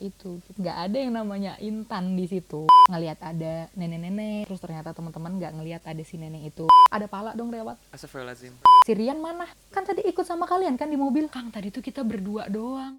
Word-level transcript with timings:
itu. 0.00 0.42
Nggak 0.58 0.76
ada 0.88 0.96
yang 0.98 1.12
namanya 1.14 1.52
intan 1.60 2.14
di 2.14 2.26
situ. 2.26 2.66
Ngelihat 2.88 3.18
ada 3.22 3.68
nenek-nenek 3.76 4.48
terus 4.48 4.62
ternyata 4.62 4.96
teman-teman 4.96 5.36
nggak 5.38 5.52
ngelihat 5.58 5.82
ada 5.86 6.02
si 6.02 6.16
nenek 6.16 6.54
itu. 6.54 6.66
Ada 6.90 7.06
pala 7.10 7.36
dong 7.36 7.52
lewat. 7.52 7.76
Astagfirullahaladzim. 7.92 8.54
si 8.86 8.92
Rian 8.96 9.20
mana? 9.20 9.46
Kan 9.70 9.84
tadi 9.84 10.02
ikut 10.06 10.24
sama 10.24 10.48
kalian 10.48 10.74
kan 10.80 10.88
di 10.88 10.96
mobil. 10.96 11.30
Kang 11.30 11.52
tadi 11.52 11.68
tuh 11.68 11.84
kita 11.84 12.02
berdua 12.02 12.48
doang. 12.48 12.96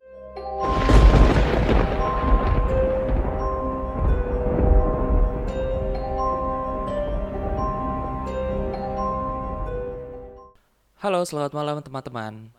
Halo, 10.99 11.23
selamat 11.23 11.55
malam 11.55 11.79
teman-teman. 11.79 12.51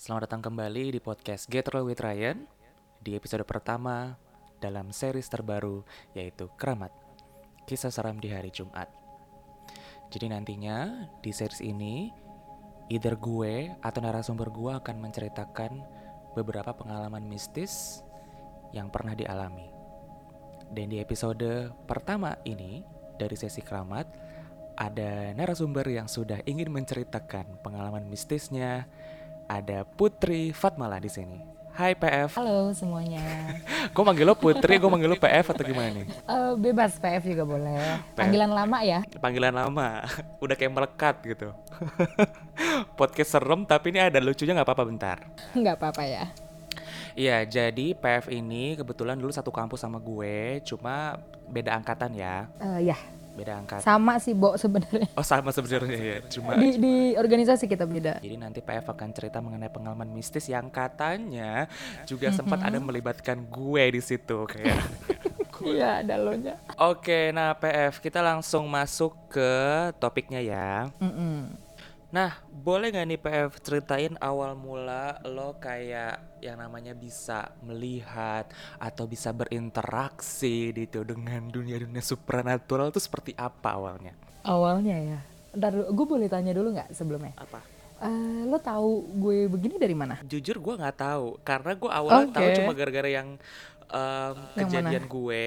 Selamat 0.00 0.24
datang 0.24 0.40
kembali 0.40 0.96
di 0.96 1.00
podcast 1.04 1.44
Get 1.44 1.68
Real 1.68 1.84
with 1.84 2.00
Ryan 2.00 2.59
di 3.00 3.16
episode 3.16 3.48
pertama 3.48 4.20
dalam 4.60 4.92
series 4.92 5.24
terbaru 5.32 5.80
yaitu 6.12 6.52
Keramat, 6.60 6.92
Kisah 7.64 7.88
Seram 7.88 8.20
di 8.20 8.28
Hari 8.28 8.52
Jumat. 8.52 8.92
Jadi 10.12 10.28
nantinya 10.28 11.08
di 11.24 11.32
series 11.32 11.64
ini 11.64 12.12
either 12.92 13.16
gue 13.16 13.72
atau 13.80 14.00
narasumber 14.04 14.52
gue 14.52 14.72
akan 14.76 14.96
menceritakan 15.00 15.80
beberapa 16.36 16.76
pengalaman 16.76 17.24
mistis 17.24 18.04
yang 18.76 18.92
pernah 18.92 19.16
dialami. 19.16 19.72
Dan 20.68 20.92
di 20.92 21.00
episode 21.00 21.72
pertama 21.88 22.36
ini 22.44 22.84
dari 23.16 23.34
sesi 23.34 23.64
keramat 23.64 24.06
ada 24.76 25.32
narasumber 25.32 25.88
yang 25.88 26.04
sudah 26.04 26.44
ingin 26.44 26.68
menceritakan 26.68 27.64
pengalaman 27.64 28.04
mistisnya. 28.06 28.84
Ada 29.50 29.82
Putri 29.82 30.54
Fatmala 30.54 31.02
di 31.02 31.10
sini. 31.10 31.59
Hai 31.70 31.94
PF. 31.94 32.36
halo 32.36 32.74
semuanya 32.74 33.22
Gue 33.94 34.02
manggil 34.02 34.22
lo 34.22 34.34
Putri, 34.34 34.76
gue 34.76 34.86
manggil 34.86 35.08
lo 35.08 35.16
PF 35.16 35.54
atau 35.54 35.64
gimana 35.64 35.88
nih? 35.90 36.06
Eh, 36.06 36.52
bebas 36.54 37.00
PF 37.00 37.22
juga 37.26 37.44
boleh 37.44 37.78
panggilan 38.12 38.50
lama 38.50 38.78
ya 38.80 39.00
Panggilan 39.16 39.54
lama, 39.54 40.04
udah 40.44 40.54
kayak 40.54 40.70
melekat 40.70 41.16
gitu. 41.24 41.48
Podcast 43.00 43.32
serem 43.32 43.64
tapi 43.64 43.90
ini 43.90 44.00
ada 44.02 44.20
lucunya 44.20 44.52
nggak 44.52 44.66
apa-apa 44.66 44.84
bentar. 44.84 45.18
nggak 45.52 45.76
apa-apa 45.76 46.04
ya 46.04 46.24
Iya, 47.10 47.42
jadi 47.42 47.92
PF 47.92 48.30
ini 48.30 48.78
kebetulan 48.78 49.18
dulu 49.18 49.34
satu 49.34 49.50
kampus 49.50 49.82
sama 49.82 49.98
gue, 49.98 50.62
cuma 50.62 51.18
beda 51.50 51.74
angkatan 51.74 52.14
ya, 52.14 52.46
Eh, 52.62 52.86
ya 52.86 52.96
beda 53.40 53.64
angkatan. 53.64 53.80
sama 53.80 54.20
sih 54.20 54.36
Bo 54.36 54.52
sebenarnya 54.60 55.08
Oh 55.16 55.24
sama 55.24 55.48
sebenarnya 55.48 55.96
ya, 55.96 56.18
cuma 56.28 56.60
di, 56.60 56.76
di 56.76 56.94
organisasi 57.16 57.64
kita 57.64 57.88
beda 57.88 58.20
Jadi 58.20 58.36
nanti 58.36 58.60
PF 58.60 58.92
akan 58.92 59.08
cerita 59.16 59.40
mengenai 59.40 59.72
pengalaman 59.72 60.12
mistis 60.12 60.44
yang 60.52 60.68
katanya 60.68 61.64
juga 62.04 62.28
sempat 62.36 62.60
ada 62.60 62.76
melibatkan 62.76 63.40
gue 63.48 63.84
di 63.96 64.02
situ 64.04 64.44
kayak. 64.44 64.84
iya 65.64 66.00
ada 66.04 66.16
lo 66.16 66.32
nya 66.36 66.56
Oke, 66.80 67.32
nah 67.36 67.52
PF 67.52 68.00
kita 68.00 68.24
langsung 68.24 68.64
masuk 68.68 69.12
ke 69.28 69.52
topiknya 70.00 70.40
ya. 70.40 70.88
Mm-mm. 71.00 71.52
Nah, 72.10 72.42
boleh 72.50 72.90
nggak 72.90 73.06
nih 73.06 73.20
PF 73.22 73.52
ceritain 73.62 74.14
awal 74.18 74.58
mula 74.58 75.22
lo 75.30 75.54
kayak 75.62 76.42
yang 76.42 76.58
namanya 76.58 76.90
bisa 76.90 77.54
melihat 77.62 78.50
atau 78.82 79.06
bisa 79.06 79.30
berinteraksi 79.30 80.74
gitu 80.74 81.06
dengan 81.06 81.46
dunia-dunia 81.46 82.02
supranatural 82.02 82.90
itu 82.90 82.98
seperti 82.98 83.30
apa 83.38 83.78
awalnya? 83.78 84.14
awalnya 84.44 84.96
ya 84.96 85.20
Ntar 85.50 85.74
gue 85.90 86.06
boleh 86.06 86.30
tanya 86.30 86.54
dulu 86.54 86.72
nggak 86.72 86.94
sebelumnya 86.94 87.34
Apa? 87.36 87.60
Eh, 88.00 88.48
lo 88.48 88.56
tahu 88.56 89.04
gue 89.20 89.44
begini 89.50 89.76
dari 89.76 89.92
mana 89.92 90.22
Jujur 90.24 90.56
gue 90.56 90.74
nggak 90.78 90.96
tahu 90.96 91.36
karena 91.44 91.76
gue 91.76 91.90
awalnya 91.90 92.30
tahu 92.32 92.46
Oke. 92.48 92.56
cuma 92.56 92.72
gara-gara 92.72 93.10
yang 93.10 93.28
Yang 94.56 94.68
kejadian 94.70 95.04
gue 95.10 95.46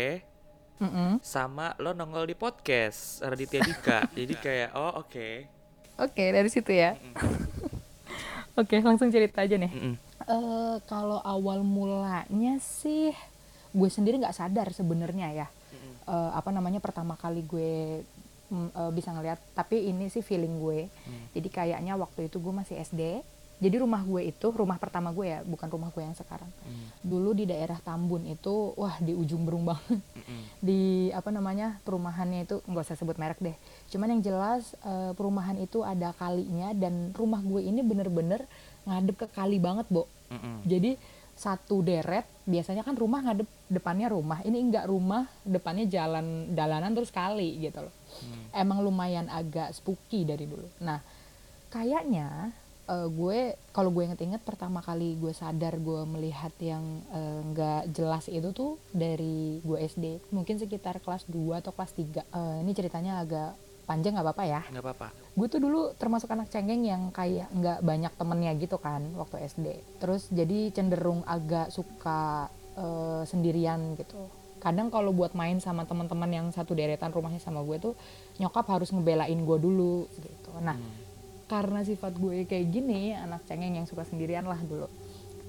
Mm-mm. 0.83 1.11
sama 1.23 1.71
lo 1.79 1.95
nongol 1.95 2.27
di 2.27 2.35
podcast 2.35 3.23
Raditya 3.23 3.63
Dika. 3.63 3.99
Jadi 4.19 4.35
kayak 4.35 4.75
oh 4.75 4.99
oke. 4.99 5.47
Oke 6.03 6.23
dari 6.23 6.49
situ 6.51 6.71
ya. 6.71 6.95
Oke 8.53 8.77
langsung 8.85 9.09
cerita 9.09 9.41
aja 9.41 9.57
nih. 9.57 9.97
Eh, 10.29 10.75
kalau 10.85 11.17
awal 11.25 11.65
mulanya 11.65 12.61
sih 12.61 13.09
gue 13.73 13.89
sendiri 13.89 14.21
nggak 14.21 14.37
sadar 14.37 14.69
sebenarnya 14.69 15.33
ya. 15.33 15.47
Eh, 16.05 16.31
apa 16.37 16.53
namanya 16.53 16.77
pertama 16.77 17.17
kali 17.17 17.41
gue 17.41 18.05
mm, 18.53 18.69
eh, 18.77 18.91
bisa 18.93 19.09
ngeliat 19.09 19.41
tapi 19.57 19.89
ini 19.89 20.05
sih 20.13 20.21
feeling 20.21 20.61
gue. 20.61 20.85
Jadi 21.33 21.49
kayaknya 21.49 21.97
waktu 21.97 22.29
itu 22.29 22.37
gue 22.37 22.53
masih 22.53 22.77
SD 22.77 23.25
jadi 23.63 23.79
rumah 23.79 24.03
gue 24.03 24.27
itu 24.27 24.47
rumah 24.51 24.75
pertama 24.75 25.15
gue 25.15 25.31
ya 25.31 25.39
bukan 25.47 25.71
rumah 25.71 25.87
gue 25.95 26.03
yang 26.03 26.11
sekarang. 26.11 26.51
Dulu 26.99 27.31
di 27.31 27.47
daerah 27.47 27.79
Tambun 27.79 28.27
itu 28.27 28.75
wah 28.75 28.99
di 28.99 29.15
ujung 29.15 29.47
berung 29.47 29.63
banget. 29.63 30.03
Di 30.67 31.11
apa 31.11 31.31
namanya 31.31 31.79
perumahannya 31.83 32.47
itu 32.47 32.59
nggak 32.63 32.83
usah 32.83 32.99
sebut 32.99 33.15
merek 33.15 33.39
deh. 33.39 33.55
Cuman 33.91 34.11
yang 34.15 34.21
jelas 34.23 34.75
eh, 34.83 35.11
perumahan 35.15 35.55
itu 35.59 35.83
ada 35.83 36.11
kalinya 36.15 36.75
dan 36.75 37.15
rumah 37.15 37.39
gue 37.39 37.63
ini 37.63 37.79
bener-bener 37.79 38.43
ngadep 38.83 39.15
ke 39.23 39.27
kali 39.31 39.63
banget 39.63 39.87
bo. 39.87 40.07
Mm-mm. 40.33 40.65
jadi 40.65 40.97
satu 41.37 41.85
deret 41.85 42.25
biasanya 42.45 42.81
kan 42.85 42.93
rumah 42.93 43.25
ngadep 43.25 43.49
depannya 43.69 44.07
rumah. 44.09 44.39
Ini 44.45 44.57
enggak 44.57 44.85
rumah 44.85 45.25
depannya 45.41 45.89
jalan 45.89 46.53
jalanan 46.53 46.93
terus 46.93 47.09
kali 47.09 47.57
gitu 47.57 47.89
loh. 47.89 47.93
Emang 48.53 48.85
lumayan 48.85 49.25
agak 49.33 49.73
spooky 49.73 50.23
dari 50.23 50.45
dulu. 50.45 50.69
Nah 50.85 51.01
kayaknya 51.73 52.53
eh, 52.85 53.07
gue 53.07 53.39
kalau 53.71 53.89
gue 53.89 54.03
inget-inget 54.03 54.41
pertama 54.41 54.79
kali 54.79 55.15
gue 55.15 55.31
sadar 55.31 55.75
gue 55.77 56.01
melihat 56.03 56.51
yang 56.59 56.83
eh, 57.09 57.39
nggak 57.49 57.81
jelas 57.91 58.27
itu 58.27 58.51
tuh 58.51 58.75
dari 58.91 59.63
gue 59.63 59.77
SD 59.79 60.19
mungkin 60.29 60.59
sekitar 60.59 60.99
kelas 60.99 61.23
2 61.27 61.59
atau 61.59 61.71
kelas 61.71 61.91
3 61.95 62.23
Eh, 62.23 62.55
ini 62.61 62.71
ceritanya 62.71 63.23
agak 63.23 63.55
panjang 63.83 64.15
nggak 64.15 64.25
apa-apa 64.25 64.43
ya? 64.47 64.61
Nggak 64.71 64.83
apa-apa. 64.83 65.07
gue 65.33 65.47
tuh 65.49 65.59
dulu 65.59 65.81
termasuk 65.97 66.29
anak 66.29 66.47
cengeng 66.47 66.85
yang 66.85 67.09
kayak 67.09 67.49
nggak 67.51 67.81
banyak 67.81 68.13
temennya 68.13 68.51
gitu 68.55 68.77
kan 68.77 69.01
waktu 69.17 69.49
SD 69.49 69.67
terus 69.97 70.29
jadi 70.29 70.69
cenderung 70.69 71.25
agak 71.25 71.71
suka 71.71 72.47
eh, 72.75 73.23
sendirian 73.25 73.95
gitu. 73.97 74.29
Kadang 74.63 74.87
kalau 74.87 75.11
buat 75.11 75.35
main 75.35 75.59
sama 75.59 75.83
teman-teman 75.83 76.31
yang 76.31 76.47
satu 76.55 76.71
deretan 76.71 77.11
rumahnya 77.11 77.43
sama 77.43 77.59
gue 77.67 77.83
tuh 77.83 77.93
nyokap 78.39 78.63
harus 78.71 78.95
ngebelain 78.95 79.35
gue 79.35 79.57
dulu 79.59 80.07
gitu. 80.15 80.51
Nah 80.63 80.79
karena 81.45 81.81
sifat 81.81 82.15
gue 82.15 82.43
kayak 82.43 82.67
gini 82.69 83.13
anak 83.13 83.43
cengeng 83.43 83.75
yang 83.75 83.85
suka 83.85 84.03
sendirian 84.03 84.43
lah 84.43 84.59
dulu 84.59 84.87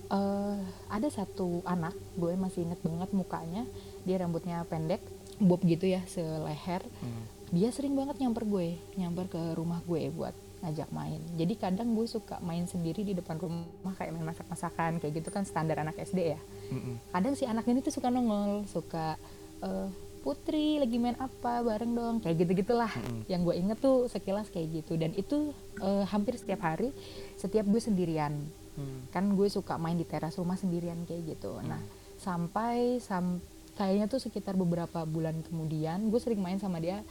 eh 0.06 0.58
ada 0.88 1.08
satu 1.08 1.64
anak 1.64 1.92
gue 2.14 2.34
masih 2.34 2.62
inget 2.62 2.78
banget 2.78 3.10
mukanya 3.10 3.62
dia 4.02 4.18
rambutnya 4.18 4.62
pendek 4.64 5.00
bob 5.36 5.62
gitu 5.62 5.86
ya 5.86 6.04
seleher 6.04 6.84
Hmm. 7.00 7.24
dia 7.50 7.68
sering 7.68 7.94
banget 7.94 8.18
nyamper 8.18 8.44
gue 8.44 8.68
nyamper 8.94 9.26
ke 9.28 9.42
rumah 9.52 9.80
gue 9.82 10.10
buat 10.10 10.32
ngajak 10.60 10.88
main 10.90 11.20
jadi 11.34 11.54
kadang 11.54 11.92
gue 11.92 12.06
suka 12.06 12.40
main 12.40 12.64
sendiri 12.64 13.00
di 13.00 13.12
depan 13.12 13.36
rumah 13.36 13.64
kayak 13.94 14.12
main 14.12 14.24
masak-masakan 14.24 14.96
kayak 14.96 15.20
gitu 15.20 15.28
kan 15.28 15.44
standar 15.44 15.76
anak 15.78 15.96
SD 15.98 16.18
ya 16.30 16.40
Mm-mm. 16.68 16.96
kadang 17.10 17.32
si 17.32 17.44
anak 17.44 17.64
ini 17.64 17.80
tuh 17.80 17.92
suka 17.92 18.08
nongol 18.08 18.64
suka 18.66 19.16
eh, 19.60 19.88
putri 20.24 20.80
lagi 20.80 20.96
main 20.96 21.14
apa 21.20 21.60
bareng 21.60 21.92
dong. 21.92 22.16
Kayak 22.24 22.36
gitu 22.40 22.64
gitulah 22.64 22.88
yang 23.28 23.44
gue 23.44 23.54
inget 23.54 23.76
tuh 23.76 24.08
sekilas 24.08 24.48
kayak 24.48 24.80
gitu. 24.80 24.96
Dan 24.96 25.12
itu 25.12 25.52
eh, 25.78 26.04
hampir 26.08 26.40
setiap 26.40 26.64
hari 26.64 26.88
setiap 27.36 27.68
gue 27.68 27.78
sendirian. 27.78 28.32
Hmm. 28.74 29.06
kan 29.14 29.22
gue 29.38 29.46
suka 29.46 29.78
main 29.78 29.94
di 29.94 30.02
teras 30.02 30.34
rumah 30.34 30.58
sendirian 30.58 30.98
kayak 31.06 31.38
gitu. 31.38 31.62
Nah 31.62 31.78
sampai 32.18 32.98
sam 32.98 33.38
kayaknya 33.78 34.10
tuh 34.10 34.18
sekitar 34.18 34.58
beberapa 34.58 35.06
bulan 35.06 35.46
kemudian 35.46 36.10
gue 36.10 36.18
sering 36.18 36.42
main 36.42 36.58
sama 36.58 36.82
dia. 36.82 37.04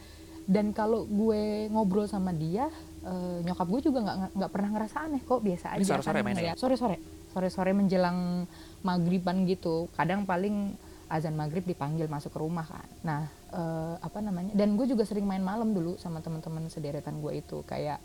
Dan 0.44 0.76
kalau 0.76 1.08
gue 1.08 1.72
ngobrol 1.72 2.04
sama 2.04 2.36
dia 2.36 2.68
eh, 3.00 3.38
nyokap 3.48 3.64
gue 3.64 3.80
juga 3.80 4.04
nggak 4.04 4.18
nggak 4.36 4.50
pernah 4.52 4.70
ngerasa 4.76 4.96
aneh 5.08 5.22
kok 5.24 5.40
biasa 5.40 5.66
aja 5.72 5.84
sore-sore 5.88 6.20
kan 6.20 6.24
mainnya? 6.28 6.52
ngeliat- 6.52 6.60
sore-sore. 6.60 6.96
Sore-sore 7.32 7.72
menjelang 7.72 8.44
maghriban 8.84 9.48
gitu. 9.48 9.88
Kadang 9.96 10.28
paling 10.28 10.76
azan 11.08 11.36
maghrib 11.36 11.64
dipanggil 11.64 12.08
masuk 12.08 12.32
ke 12.34 12.38
rumah 12.40 12.64
kan 12.64 12.88
nah 13.04 13.22
eh, 13.52 13.94
apa 14.00 14.18
namanya 14.24 14.52
dan 14.56 14.74
gue 14.78 14.86
juga 14.88 15.04
sering 15.04 15.24
main 15.24 15.42
malam 15.42 15.72
dulu 15.72 15.96
sama 16.00 16.24
teman-teman 16.24 16.68
sederetan 16.72 17.20
gue 17.20 17.40
itu 17.40 17.60
kayak 17.66 17.98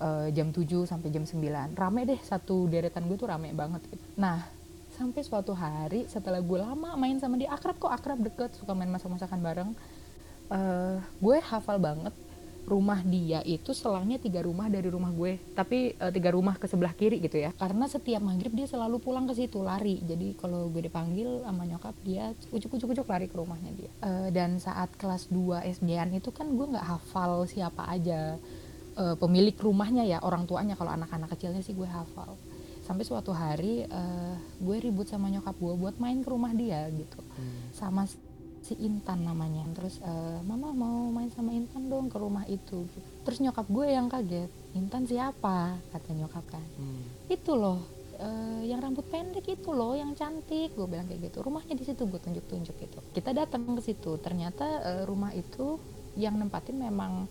eh, 0.00 0.28
jam 0.32 0.52
7 0.52 0.64
sampai 0.84 1.08
jam 1.08 1.24
9 1.24 1.76
rame 1.76 2.00
deh 2.04 2.20
satu 2.20 2.68
deretan 2.68 3.08
gue 3.08 3.16
tuh 3.16 3.28
rame 3.28 3.52
banget 3.56 3.82
gitu. 3.88 4.04
nah 4.20 4.44
sampai 4.94 5.22
suatu 5.26 5.52
hari 5.56 6.06
setelah 6.06 6.38
gue 6.38 6.58
lama 6.58 6.94
main 6.94 7.18
sama 7.18 7.34
dia 7.34 7.50
akrab 7.50 7.74
kok 7.80 7.90
akrab 7.90 8.18
deket 8.22 8.54
suka 8.54 8.72
main 8.76 8.90
masak-masakan 8.90 9.40
bareng 9.42 9.70
eh 10.52 10.96
gue 11.18 11.36
hafal 11.40 11.80
banget 11.80 12.14
rumah 12.64 13.04
dia 13.04 13.44
itu 13.44 13.76
selangnya 13.76 14.16
tiga 14.16 14.40
rumah 14.40 14.72
dari 14.72 14.88
rumah 14.88 15.12
gue. 15.12 15.36
Tapi 15.52 15.94
eh, 15.96 16.12
tiga 16.12 16.32
rumah 16.32 16.56
ke 16.56 16.64
sebelah 16.64 16.96
kiri 16.96 17.20
gitu 17.20 17.36
ya. 17.40 17.52
Karena 17.54 17.84
setiap 17.86 18.24
maghrib 18.24 18.52
dia 18.56 18.64
selalu 18.64 19.00
pulang 19.00 19.28
ke 19.28 19.36
situ 19.36 19.60
lari. 19.60 20.00
Jadi 20.00 20.36
kalau 20.40 20.72
gue 20.72 20.82
dipanggil 20.88 21.44
sama 21.44 21.68
nyokap 21.68 21.94
dia 22.02 22.32
ucuk 22.50 22.80
lari 23.08 23.28
ke 23.28 23.36
rumahnya 23.36 23.70
dia. 23.76 23.90
Eh, 24.02 24.28
dan 24.32 24.56
saat 24.58 24.92
kelas 24.96 25.28
2 25.28 25.64
SD-an 25.80 26.16
itu 26.16 26.32
kan 26.32 26.48
gue 26.48 26.66
nggak 26.66 26.86
hafal 26.88 27.44
siapa 27.44 27.84
aja 27.88 28.40
eh, 28.96 29.16
pemilik 29.20 29.54
rumahnya 29.54 30.08
ya 30.08 30.18
orang 30.24 30.48
tuanya. 30.48 30.74
Kalau 30.74 30.92
anak-anak 30.96 31.36
kecilnya 31.36 31.60
sih 31.60 31.76
gue 31.76 31.86
hafal. 31.86 32.36
Sampai 32.84 33.08
suatu 33.08 33.32
hari 33.32 33.88
uh, 33.88 34.36
gue 34.60 34.76
ribut 34.76 35.08
sama 35.08 35.32
nyokap 35.32 35.56
gue 35.56 35.72
buat 35.72 35.96
main 35.96 36.20
ke 36.20 36.28
rumah 36.28 36.52
dia 36.52 36.84
gitu. 36.92 37.16
Hmm. 37.16 37.72
sama 37.72 38.04
si 38.64 38.74
Intan 38.80 39.28
namanya. 39.28 39.62
Terus 39.76 40.00
uh, 40.00 40.40
mama 40.48 40.72
mau 40.72 41.12
main 41.12 41.28
sama 41.28 41.52
Intan 41.52 41.92
dong 41.92 42.08
ke 42.08 42.16
rumah 42.16 42.48
itu. 42.48 42.88
Terus 43.28 43.38
nyokap 43.44 43.68
gue 43.68 43.86
yang 43.92 44.08
kaget 44.08 44.48
Intan 44.72 45.04
siapa? 45.04 45.76
kata 45.92 46.10
nyokap 46.16 46.44
kan. 46.48 46.64
Hmm. 46.80 47.04
itu 47.28 47.52
loh 47.56 47.80
uh, 48.16 48.60
yang 48.64 48.80
rambut 48.80 49.04
pendek 49.12 49.44
itu 49.44 49.70
loh 49.70 49.92
yang 49.92 50.16
cantik. 50.16 50.72
Gue 50.72 50.88
bilang 50.88 51.04
kayak 51.04 51.28
gitu. 51.28 51.44
Rumahnya 51.44 51.76
di 51.76 51.84
situ 51.84 52.08
gue 52.08 52.20
tunjuk-tunjuk 52.20 52.76
itu 52.80 52.98
kita 53.12 53.36
datang 53.36 53.68
ke 53.76 53.82
situ. 53.84 54.16
Ternyata 54.16 54.64
uh, 54.80 55.02
rumah 55.04 55.36
itu 55.36 55.76
yang 56.16 56.40
nempatin 56.40 56.80
memang 56.80 57.28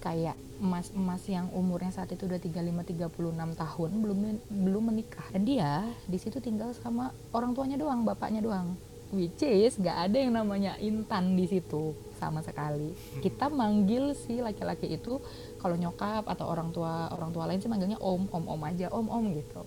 kayak 0.00 0.32
emas-emas 0.64 1.20
yang 1.28 1.52
umurnya 1.52 1.92
saat 1.92 2.08
itu 2.08 2.24
udah 2.24 2.40
35 2.40 2.56
36 2.56 3.36
tahun 3.36 3.90
belum 4.00 4.18
belum 4.48 4.84
menikah. 4.88 5.28
Dan 5.28 5.44
dia 5.44 5.84
di 6.08 6.16
situ 6.16 6.40
tinggal 6.40 6.72
sama 6.72 7.12
orang 7.36 7.52
tuanya 7.52 7.76
doang 7.76 8.08
bapaknya 8.08 8.40
doang 8.40 8.80
which 9.10 9.42
is 9.42 9.74
gak 9.78 10.10
ada 10.10 10.16
yang 10.22 10.34
namanya 10.34 10.78
Intan 10.78 11.34
di 11.34 11.46
situ 11.50 11.94
sama 12.18 12.40
sekali. 12.46 12.94
Kita 13.18 13.50
manggil 13.50 14.14
si 14.14 14.38
laki-laki 14.38 14.94
itu 14.94 15.18
kalau 15.58 15.74
nyokap 15.74 16.26
atau 16.30 16.46
orang 16.46 16.70
tua 16.70 17.10
orang 17.10 17.30
tua 17.34 17.50
lain 17.50 17.58
sih 17.58 17.70
manggilnya 17.70 17.98
om 17.98 18.30
om 18.30 18.44
om 18.46 18.60
aja 18.66 18.88
om 18.94 19.06
om 19.10 19.24
gitu. 19.34 19.62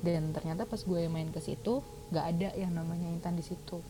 Dan 0.00 0.32
ternyata 0.32 0.64
pas 0.64 0.80
gue 0.80 1.02
main 1.12 1.28
ke 1.28 1.40
situ 1.44 1.84
gak 2.08 2.24
ada 2.36 2.48
yang 2.56 2.72
namanya 2.72 3.06
Intan 3.12 3.36
di 3.36 3.44
situ. 3.44 3.84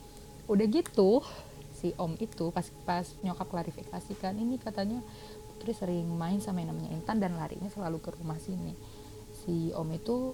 Udah 0.51 0.67
gitu 0.67 1.23
si 1.71 1.95
om 1.97 2.13
itu 2.19 2.51
pas 2.51 2.67
pas 2.85 3.07
nyokap 3.23 3.47
klarifikasi 3.49 4.13
kan 4.21 4.37
ini 4.37 4.61
katanya 4.61 5.01
Putri 5.61 5.77
sering 5.77 6.09
main 6.17 6.41
sama 6.41 6.65
yang 6.65 6.73
namanya 6.73 6.91
Intan 6.97 7.21
dan 7.21 7.37
larinya 7.37 7.69
selalu 7.69 8.01
ke 8.01 8.17
rumah 8.17 8.41
sini. 8.41 8.73
Si 9.45 9.69
om 9.77 9.93
itu 9.93 10.33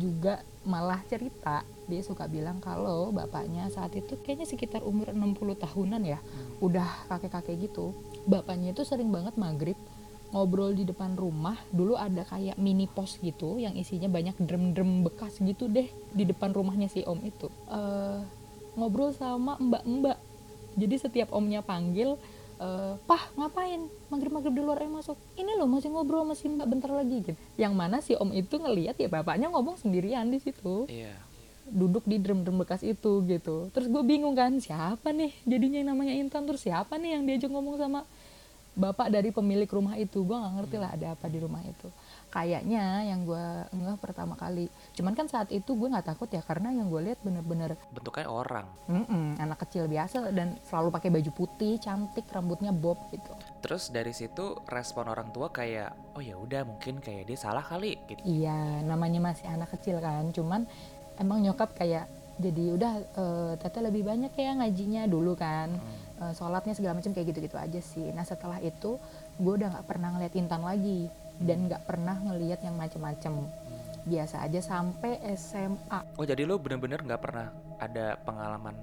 juga 0.00 0.40
malah 0.62 1.02
cerita. 1.10 1.66
Dia 1.90 2.02
suka 2.02 2.30
bilang 2.30 2.62
kalau 2.62 3.10
bapaknya 3.10 3.66
saat 3.68 3.92
itu 3.98 4.14
kayaknya 4.22 4.46
sekitar 4.46 4.80
umur 4.86 5.10
60 5.10 5.58
tahunan 5.58 6.02
ya 6.06 6.18
hmm. 6.18 6.62
udah 6.62 6.88
kakek-kakek 7.10 7.70
gitu. 7.70 7.90
Bapaknya 8.24 8.70
itu 8.70 8.86
sering 8.86 9.10
banget 9.10 9.34
maghrib 9.34 9.76
ngobrol 10.32 10.72
di 10.72 10.88
depan 10.88 11.18
rumah. 11.18 11.58
Dulu 11.70 11.98
ada 11.98 12.24
kayak 12.24 12.56
mini 12.56 12.88
pos 12.88 13.20
gitu 13.20 13.60
yang 13.60 13.76
isinya 13.76 14.08
banyak 14.08 14.38
drum-drum 14.40 15.04
bekas 15.06 15.38
gitu 15.42 15.68
deh 15.68 15.86
di 16.14 16.24
depan 16.24 16.54
rumahnya 16.54 16.88
si 16.88 17.04
om 17.04 17.20
itu. 17.20 17.50
Uh, 17.68 18.24
ngobrol 18.78 19.12
sama 19.12 19.60
mbak-mbak. 19.60 20.18
Jadi 20.72 20.96
setiap 20.96 21.36
omnya 21.36 21.60
panggil 21.60 22.16
uh, 22.62 22.94
pah 23.04 23.22
ngapain? 23.34 23.90
Maghrib-maghrib 24.06 24.54
di 24.54 24.62
luar 24.62 24.78
ayo 24.86 24.90
masuk. 24.94 25.18
Ini 25.34 25.58
loh 25.58 25.66
masih 25.66 25.90
ngobrol 25.90 26.22
masih 26.22 26.54
mbak 26.54 26.68
bentar 26.70 26.90
lagi 26.94 27.18
gitu. 27.26 27.38
Yang 27.58 27.72
mana 27.74 27.96
si 27.98 28.14
om 28.14 28.30
itu 28.30 28.54
ngelihat 28.56 28.94
ya 28.96 29.10
bapaknya 29.10 29.50
ngomong 29.50 29.74
sendirian 29.82 30.30
di 30.30 30.38
situ. 30.38 30.86
Iya. 30.86 31.14
duduk 31.62 32.02
di 32.04 32.18
drum-drum 32.18 32.58
bekas 32.66 32.82
itu 32.82 33.22
gitu. 33.24 33.70
Terus 33.70 33.86
gue 33.86 34.02
bingung 34.02 34.34
kan 34.34 34.50
siapa 34.58 35.14
nih 35.14 35.30
jadinya 35.46 35.78
yang 35.78 35.94
namanya 35.94 36.12
Intan? 36.18 36.42
Terus 36.44 36.66
siapa 36.66 36.98
nih 36.98 37.16
yang 37.16 37.22
diajak 37.22 37.48
ngomong 37.54 37.78
sama 37.78 38.02
bapak 38.74 39.08
dari 39.08 39.30
pemilik 39.30 39.70
rumah 39.70 39.94
itu? 39.94 40.20
Gue 40.26 40.36
nggak 40.36 40.52
ngerti 40.58 40.76
lah 40.76 40.90
ada 40.90 41.06
apa 41.14 41.30
di 41.30 41.38
rumah 41.38 41.62
itu 41.62 41.88
kayaknya 42.32 43.04
yang 43.04 43.28
gue 43.28 43.46
enggak 43.76 44.00
pertama 44.00 44.34
kali. 44.34 44.72
Cuman 44.96 45.12
kan 45.12 45.28
saat 45.28 45.52
itu 45.52 45.76
gue 45.76 45.92
nggak 45.92 46.16
takut 46.16 46.32
ya 46.32 46.40
karena 46.40 46.72
yang 46.72 46.88
gue 46.88 47.12
lihat 47.12 47.20
bener-bener 47.20 47.76
bentuknya 47.92 48.26
orang. 48.32 48.66
Mm-mm, 48.88 49.36
anak 49.36 49.68
kecil 49.68 49.84
biasa 49.84 50.32
dan 50.32 50.56
selalu 50.64 50.88
pakai 50.88 51.12
baju 51.12 51.30
putih 51.36 51.76
cantik 51.76 52.24
rambutnya 52.32 52.72
bob 52.72 52.96
gitu. 53.12 53.36
Terus 53.60 53.92
dari 53.92 54.16
situ 54.16 54.56
respon 54.64 55.12
orang 55.12 55.28
tua 55.30 55.52
kayak 55.52 56.16
oh 56.16 56.24
ya 56.24 56.40
udah 56.40 56.64
mungkin 56.64 57.04
kayak 57.04 57.28
dia 57.28 57.38
salah 57.38 57.62
kali 57.62 58.00
gitu. 58.08 58.24
Iya 58.24 58.80
namanya 58.80 59.20
masih 59.20 59.46
anak 59.52 59.76
kecil 59.76 60.00
kan. 60.00 60.32
Cuman 60.32 60.64
emang 61.20 61.44
nyokap 61.44 61.76
kayak 61.76 62.08
jadi 62.40 62.64
udah 62.74 62.92
uh, 63.14 63.52
tete 63.60 63.84
lebih 63.84 64.08
banyak 64.08 64.32
ya 64.32 64.56
ngajinya 64.56 65.04
dulu 65.04 65.36
kan 65.36 65.68
hmm. 65.68 66.24
uh, 66.24 66.32
sholatnya 66.32 66.72
segala 66.72 66.96
macam 66.96 67.12
kayak 67.12 67.28
gitu-gitu 67.28 67.60
aja 67.60 67.80
sih. 67.84 68.08
Nah 68.16 68.24
setelah 68.24 68.56
itu 68.64 68.96
gue 69.36 69.52
udah 69.52 69.68
nggak 69.68 69.86
pernah 69.86 70.16
ngeliat 70.16 70.32
intan 70.32 70.64
lagi 70.64 71.12
dan 71.40 71.70
nggak 71.70 71.88
pernah 71.88 72.16
ngeliat 72.18 72.60
yang 72.60 72.76
macem-macem. 72.76 73.46
Biasa 74.02 74.42
aja 74.42 74.58
sampai 74.58 75.22
SMA 75.38 76.18
oh 76.18 76.26
jadi 76.26 76.42
lo 76.42 76.58
bener-bener 76.58 76.98
nggak 77.06 77.22
pernah 77.22 77.54
ada 77.78 78.18
pengalaman 78.26 78.74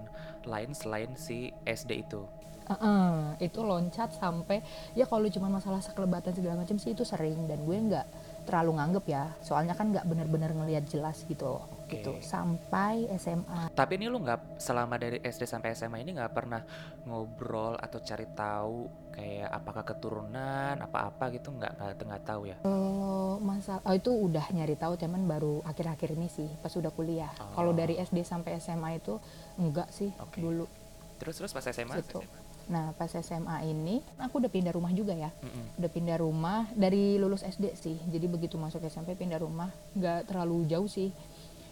lain 0.48 0.72
selain 0.72 1.12
si 1.20 1.52
SD 1.68 2.08
itu? 2.08 2.24
Uh 2.70 2.74
-uh, 2.78 3.14
itu 3.42 3.60
loncat 3.66 4.14
sampai 4.16 4.62
ya 4.94 5.04
kalau 5.10 5.26
cuma 5.28 5.50
masalah 5.50 5.82
sekelebatan 5.82 6.32
segala 6.32 6.62
macam 6.64 6.78
sih 6.78 6.94
itu 6.94 7.02
sering 7.02 7.50
dan 7.50 7.66
gue 7.66 7.76
nggak 7.76 8.06
terlalu 8.48 8.80
nganggep 8.80 9.06
ya. 9.10 9.24
Soalnya 9.42 9.76
kan 9.76 9.92
nggak 9.92 10.06
bener-bener 10.08 10.54
ngelihat 10.54 10.86
jelas 10.88 11.26
gitu. 11.28 11.60
loh 11.60 11.79
okay. 11.90 12.06
gitu 12.06 12.12
sampai 12.22 13.10
SMA. 13.18 13.74
Tapi 13.74 13.98
ini 13.98 14.06
lu 14.06 14.22
nggak 14.22 14.62
selama 14.62 15.02
dari 15.02 15.18
SD 15.18 15.50
sampai 15.50 15.74
SMA 15.74 16.06
ini 16.06 16.14
nggak 16.14 16.34
pernah 16.34 16.62
ngobrol 17.10 17.74
atau 17.82 17.98
cari 18.06 18.30
tahu 18.30 19.10
kayak 19.10 19.50
apakah 19.52 19.84
keturunan 19.84 20.78
apa-apa 20.78 21.34
gitu 21.34 21.50
nggak 21.50 21.98
nggak 22.06 22.24
tahu 22.24 22.42
ya? 22.48 22.58
Kalau 22.62 23.42
masalah 23.42 23.82
oh 23.84 23.96
itu 23.98 24.12
udah 24.14 24.46
nyari 24.54 24.78
tahu 24.78 24.94
cuman 24.96 25.26
baru 25.26 25.66
akhir-akhir 25.66 26.14
ini 26.14 26.30
sih 26.30 26.50
pas 26.62 26.72
udah 26.72 26.94
kuliah. 26.94 27.34
Oh. 27.42 27.58
Kalau 27.58 27.72
dari 27.74 27.98
SD 27.98 28.22
sampai 28.22 28.62
SMA 28.62 29.02
itu 29.02 29.18
enggak 29.58 29.90
sih 29.90 30.14
okay. 30.22 30.40
dulu. 30.40 30.70
Terus 31.20 31.36
terus 31.36 31.52
pas 31.52 31.66
SMA? 31.66 32.00
Gitu. 32.00 32.22
Nah 32.70 32.94
pas 32.94 33.10
SMA 33.10 33.66
ini 33.66 34.00
aku 34.22 34.38
udah 34.38 34.52
pindah 34.54 34.72
rumah 34.72 34.94
juga 34.94 35.18
ya, 35.18 35.34
mm 35.34 35.50
-hmm. 35.50 35.66
udah 35.82 35.90
pindah 35.92 36.18
rumah 36.22 36.70
dari 36.78 37.18
lulus 37.18 37.42
SD 37.42 37.74
sih. 37.76 37.98
Jadi 38.08 38.30
begitu 38.30 38.56
masuk 38.62 38.86
SMP 38.86 39.18
pindah 39.18 39.42
rumah, 39.42 39.74
nggak 39.98 40.30
terlalu 40.30 40.70
jauh 40.70 40.86
sih 40.86 41.10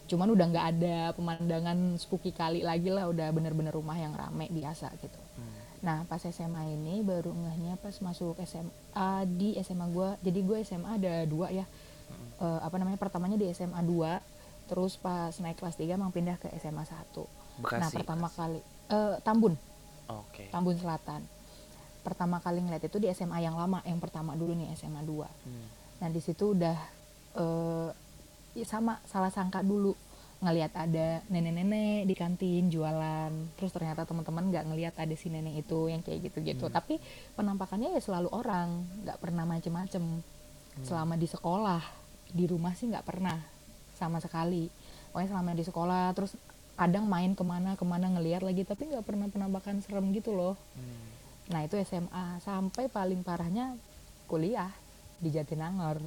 cuman 0.08 0.32
udah 0.32 0.46
nggak 0.48 0.68
ada 0.76 0.98
pemandangan 1.14 2.00
spooky 2.00 2.32
kali 2.32 2.64
lagi 2.64 2.88
lah 2.88 3.12
udah 3.12 3.28
bener-bener 3.36 3.76
rumah 3.76 4.00
yang 4.00 4.16
rame 4.16 4.48
biasa 4.48 4.88
gitu 5.04 5.20
hmm. 5.20 5.84
nah 5.84 6.08
pas 6.08 6.24
SMA 6.24 6.80
ini 6.80 7.04
baru 7.04 7.36
ngehnya 7.36 7.76
pas 7.78 7.94
masuk 8.00 8.40
SMA 8.48 9.10
di 9.36 9.60
SMA 9.60 9.86
gue 9.92 10.10
jadi 10.24 10.40
gue 10.40 10.58
SMA 10.64 10.90
ada 10.96 11.14
dua 11.28 11.52
ya 11.52 11.68
hmm. 11.68 12.40
uh, 12.40 12.60
apa 12.64 12.76
namanya 12.80 12.96
pertamanya 12.96 13.36
di 13.36 13.52
SMA 13.52 13.84
2 13.84 14.72
terus 14.72 15.00
pas 15.00 15.32
naik 15.40 15.60
kelas 15.60 15.80
3 15.80 15.96
emang 15.96 16.12
pindah 16.12 16.36
ke 16.40 16.52
SMA 16.60 16.84
1 16.84 17.64
Bekasi, 17.64 17.80
nah 17.80 17.90
pertama 17.92 18.28
Bekasi. 18.28 18.40
kali 18.40 18.60
uh, 18.92 19.16
Tambun 19.24 19.54
okay. 20.08 20.48
Tambun 20.52 20.76
Selatan 20.80 21.24
pertama 22.04 22.40
kali 22.40 22.64
ngeliat 22.64 22.88
itu 22.88 23.04
di 23.04 23.12
SMA 23.12 23.44
yang 23.44 23.60
lama 23.60 23.84
yang 23.84 24.00
pertama 24.00 24.36
dulu 24.40 24.56
nih 24.56 24.72
SMA 24.80 25.04
2 25.04 25.08
hmm. 25.08 25.66
nah 26.00 26.08
di 26.08 26.20
situ 26.24 26.56
udah 26.56 26.78
uh, 27.36 27.90
sama 28.64 29.02
salah 29.06 29.30
sangka 29.30 29.62
dulu. 29.62 29.94
Ngelihat 30.38 30.74
ada 30.78 31.26
nenek-nenek 31.34 32.06
di 32.06 32.14
kantin 32.14 32.70
jualan. 32.70 33.34
Terus 33.58 33.72
ternyata 33.74 34.06
teman-teman 34.06 34.54
nggak 34.54 34.66
ngelihat 34.70 34.94
ada 35.02 35.16
si 35.18 35.34
nenek 35.34 35.66
itu 35.66 35.90
yang 35.90 36.06
kayak 36.06 36.30
gitu-gitu. 36.30 36.70
Hmm. 36.70 36.74
tapi 36.74 37.02
penampakannya 37.34 37.98
ya 37.98 38.02
selalu 38.02 38.30
orang. 38.32 38.86
Nggak 39.06 39.18
pernah 39.20 39.44
macem-macem. 39.46 40.04
Hmm. 40.78 40.86
selama 40.86 41.18
di 41.18 41.26
sekolah 41.26 41.82
di 42.30 42.46
rumah 42.46 42.78
sih 42.78 42.86
nggak 42.88 43.06
pernah. 43.06 43.38
Sama 43.98 44.22
sekali. 44.22 44.70
Pokoknya 45.10 45.30
selama 45.34 45.52
di 45.58 45.66
sekolah 45.66 46.14
terus 46.14 46.38
kadang 46.78 47.10
main 47.10 47.34
ke 47.34 47.42
mana 47.42 47.74
ke 47.74 47.82
mana 47.82 48.06
ngelihat 48.14 48.46
lagi 48.46 48.62
tapi 48.62 48.86
nggak 48.94 49.02
pernah 49.02 49.26
penampakan 49.34 49.82
serem 49.82 50.14
gitu 50.14 50.38
loh. 50.38 50.54
Hmm. 50.78 51.06
nah 51.48 51.64
itu 51.64 51.80
SMA 51.80 52.44
sampai 52.44 52.92
paling 52.92 53.24
parahnya 53.24 53.80
kuliah 54.28 54.70
di 55.18 55.34
Jatinangor 55.34 55.98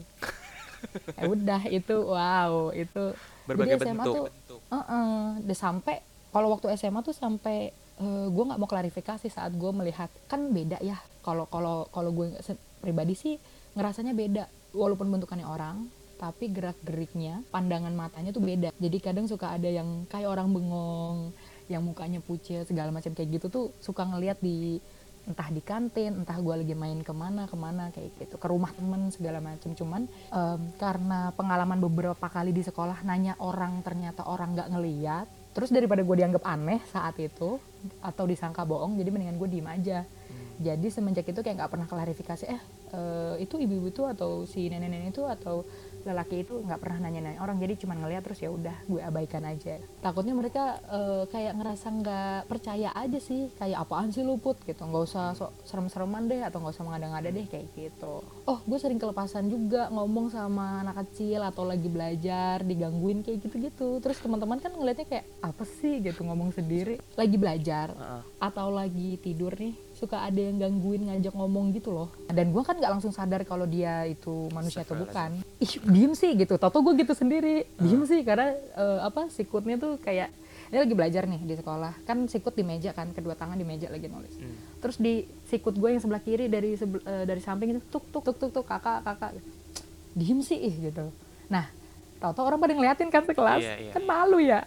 ya 1.19 1.23
udah 1.29 1.63
itu 1.69 1.97
wow 2.07 2.75
itu. 2.75 3.15
Berbagai 3.47 3.81
jadi 3.81 3.93
SMA 3.93 4.05
bentuk. 4.05 4.15
tuh 4.15 4.59
uh 4.71 4.77
-uh, 4.79 5.19
udah 5.43 5.59
sampai 5.59 5.97
kalau 6.31 6.55
waktu 6.55 6.71
SMA 6.79 7.01
tuh 7.03 7.15
sampai 7.17 7.75
uh, 7.99 8.27
gue 8.31 8.45
nggak 8.47 8.61
mau 8.61 8.71
klarifikasi 8.71 9.27
saat 9.27 9.53
gue 9.55 9.71
melihat. 9.75 10.09
Kan 10.31 10.51
beda 10.55 10.79
ya 10.81 10.99
kalau 11.27 11.45
kalau 11.51 11.89
kalau 11.91 12.11
gue 12.15 12.37
pribadi 12.79 13.15
sih 13.15 13.35
ngerasanya 13.75 14.15
beda. 14.15 14.45
Walaupun 14.71 15.11
bentukannya 15.11 15.47
orang 15.47 15.91
tapi 16.21 16.53
gerak 16.53 16.77
geriknya 16.85 17.41
pandangan 17.49 17.97
matanya 17.97 18.31
tuh 18.31 18.45
beda. 18.45 18.77
Jadi 18.77 18.99
kadang 19.01 19.25
suka 19.25 19.57
ada 19.57 19.67
yang 19.67 20.05
kayak 20.07 20.29
orang 20.29 20.53
bengong 20.53 21.33
yang 21.71 21.81
mukanya 21.81 22.21
pucet 22.21 22.69
segala 22.69 22.93
macam 22.93 23.15
kayak 23.17 23.41
gitu 23.41 23.47
tuh 23.49 23.65
suka 23.81 24.05
ngelihat 24.05 24.37
di 24.43 24.83
entah 25.29 25.49
di 25.53 25.61
kantin 25.61 26.25
entah 26.25 26.37
gue 26.39 26.55
lagi 26.65 26.75
main 26.75 27.01
ke 27.05 27.13
mana 27.13 27.45
ke 27.45 27.57
mana 27.57 27.93
kayak 27.93 28.17
gitu. 28.17 28.37
Ke 28.41 28.47
rumah 28.49 28.73
temen 28.73 29.13
segala 29.13 29.39
macam 29.43 29.73
cuman 29.77 30.09
um, 30.33 30.61
karena 30.81 31.35
pengalaman 31.37 31.79
beberapa 31.81 32.27
kali 32.29 32.55
di 32.55 32.65
sekolah 32.65 33.05
nanya 33.05 33.37
orang 33.41 33.85
ternyata 33.85 34.25
orang 34.27 34.57
nggak 34.57 34.71
ngeliat 34.73 35.27
terus 35.51 35.75
daripada 35.75 36.07
gue 36.07 36.17
dianggap 36.17 36.47
aneh 36.47 36.79
saat 36.89 37.19
itu 37.19 37.59
atau 37.99 38.25
disangka 38.25 38.63
bohong 38.63 38.95
jadi 38.97 39.11
mendingan 39.11 39.37
gue 39.37 39.49
diem 39.51 39.67
aja. 39.67 40.07
Hmm. 40.07 40.63
jadi 40.63 40.87
semenjak 40.93 41.27
itu 41.27 41.41
kayak 41.43 41.57
nggak 41.59 41.73
pernah 41.75 41.89
klarifikasi 41.91 42.45
eh 42.47 42.63
uh, 42.95 43.35
itu 43.41 43.59
ibu-ibu 43.59 43.91
itu 43.91 44.03
atau 44.07 44.47
si 44.47 44.71
nenek-nenek 44.71 45.11
itu 45.11 45.27
atau 45.27 45.67
lelaki 46.03 46.43
itu 46.43 46.59
nggak 46.65 46.81
pernah 46.81 47.07
nanya-nanya 47.07 47.41
orang 47.41 47.61
jadi 47.63 47.75
cuma 47.79 47.95
ngeliat 47.95 48.23
terus 48.25 48.41
ya 48.43 48.51
udah 48.51 48.77
gue 48.89 49.01
abaikan 49.01 49.45
aja. 49.47 49.79
Takutnya 50.03 50.35
mereka 50.35 50.81
eh, 50.91 51.25
kayak 51.31 51.55
ngerasa 51.61 51.87
nggak 52.01 52.41
percaya 52.51 52.91
aja 52.97 53.19
sih 53.23 53.53
kayak 53.55 53.87
apaan 53.87 54.11
sih 54.11 54.27
lu 54.27 54.41
put 54.41 54.59
gitu. 54.67 54.83
Nggak 54.83 55.05
usah 55.07 55.37
sok 55.39 55.53
serem-sereman 55.69 56.27
deh 56.27 56.43
atau 56.43 56.59
nggak 56.59 56.75
usah 56.75 56.87
mengada-ngada 56.87 57.31
deh 57.31 57.47
kayak 57.47 57.67
gitu. 57.77 58.25
Oh 58.49 58.59
gue 58.65 58.79
sering 58.81 58.99
kelepasan 58.99 59.47
juga 59.47 59.87
ngomong 59.93 60.33
sama 60.33 60.83
anak 60.83 61.07
kecil 61.07 61.45
atau 61.45 61.63
lagi 61.63 61.87
belajar 61.87 62.65
digangguin 62.67 63.23
kayak 63.23 63.47
gitu-gitu. 63.47 64.03
Terus 64.03 64.19
teman-teman 64.19 64.59
kan 64.59 64.73
ngeliatnya 64.75 65.07
kayak 65.07 65.27
apa 65.45 65.65
sih? 65.69 66.01
gitu 66.01 66.25
ngomong 66.25 66.55
sendiri. 66.55 66.97
Lagi 67.15 67.37
belajar 67.37 67.93
Heeh. 67.93 68.23
atau 68.41 68.73
lagi 68.73 69.21
tidur 69.21 69.53
nih 69.59 69.75
suka 70.01 70.25
ada 70.25 70.41
yang 70.41 70.57
gangguin 70.57 71.05
ngajak 71.07 71.37
ngomong 71.37 71.77
gitu 71.77 71.93
loh. 71.93 72.09
Dan 72.27 72.51
gue 72.51 72.63
kan 72.65 72.73
nggak 72.75 72.93
langsung 72.97 73.13
sadar 73.13 73.45
kalau 73.45 73.69
dia 73.69 74.09
itu 74.09 74.49
manusia 74.51 74.81
atau 74.81 74.97
bukan. 74.97 75.37
ih 75.61 75.73
diem 75.85 76.17
sih 76.17 76.33
gitu. 76.33 76.57
Toto 76.57 76.81
gue 76.81 76.97
gitu 76.97 77.13
sendiri. 77.13 77.69
Diem 77.77 78.09
sih 78.09 78.25
karena 78.25 78.51
eh, 78.57 78.99
apa 79.05 79.29
sikutnya 79.29 79.77
tuh 79.77 80.01
kayak 80.01 80.33
ini 80.73 80.79
lagi 80.81 80.95
belajar 80.97 81.29
nih 81.29 81.41
di 81.45 81.55
sekolah. 81.55 81.93
Kan 82.03 82.25
sikut 82.25 82.57
di 82.57 82.65
meja 82.65 82.97
kan 82.97 83.13
kedua 83.13 83.37
tangan 83.37 83.55
di 83.55 83.67
meja 83.69 83.87
lagi 83.87 84.09
nulis. 84.09 84.33
Hmm. 84.35 84.57
terus 84.81 84.97
di 84.97 85.23
sikut 85.45 85.77
gue 85.77 85.93
yang 85.93 86.01
sebelah 86.01 86.25
kiri 86.25 86.49
dari 86.49 86.73
sebel- 86.73 87.05
eh, 87.05 87.29
dari 87.29 87.45
samping 87.45 87.77
itu 87.77 87.81
tuk 87.93 88.09
tuk 88.09 88.25
tuk 88.25 88.37
tuk 88.41 88.51
tuk 88.51 88.65
kakak 88.65 89.05
kakak. 89.05 89.37
Diem 90.17 90.41
sih 90.41 90.57
ih 90.57 90.89
gitu. 90.89 91.13
Nah 91.47 91.69
tau-tau 92.17 92.45
orang 92.45 92.61
pada 92.61 92.73
ngeliatin 92.73 93.09
kan 93.09 93.25
sekelas 93.25 93.61
Iya, 93.61 93.75
iya, 93.81 93.93
kan 93.93 94.03
iya. 94.05 94.09
malu 94.09 94.39
ya 94.41 94.61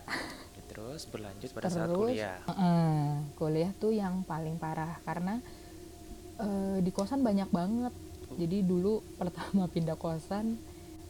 Terus 0.93 1.09
berlanjut 1.09 1.49
pada 1.57 1.73
saat 1.73 1.89
Terus, 1.89 1.97
kuliah. 1.97 2.37
Heeh, 2.45 3.05
kuliah 3.33 3.71
tuh 3.81 3.97
yang 3.97 4.21
paling 4.29 4.61
parah 4.61 5.01
karena 5.01 5.41
eh, 6.37 6.77
di 6.85 6.93
kosan 6.93 7.25
banyak 7.25 7.49
banget. 7.49 7.93
Jadi 8.37 8.61
dulu 8.61 9.01
pertama 9.19 9.65
pindah 9.65 9.97
kosan 9.97 10.61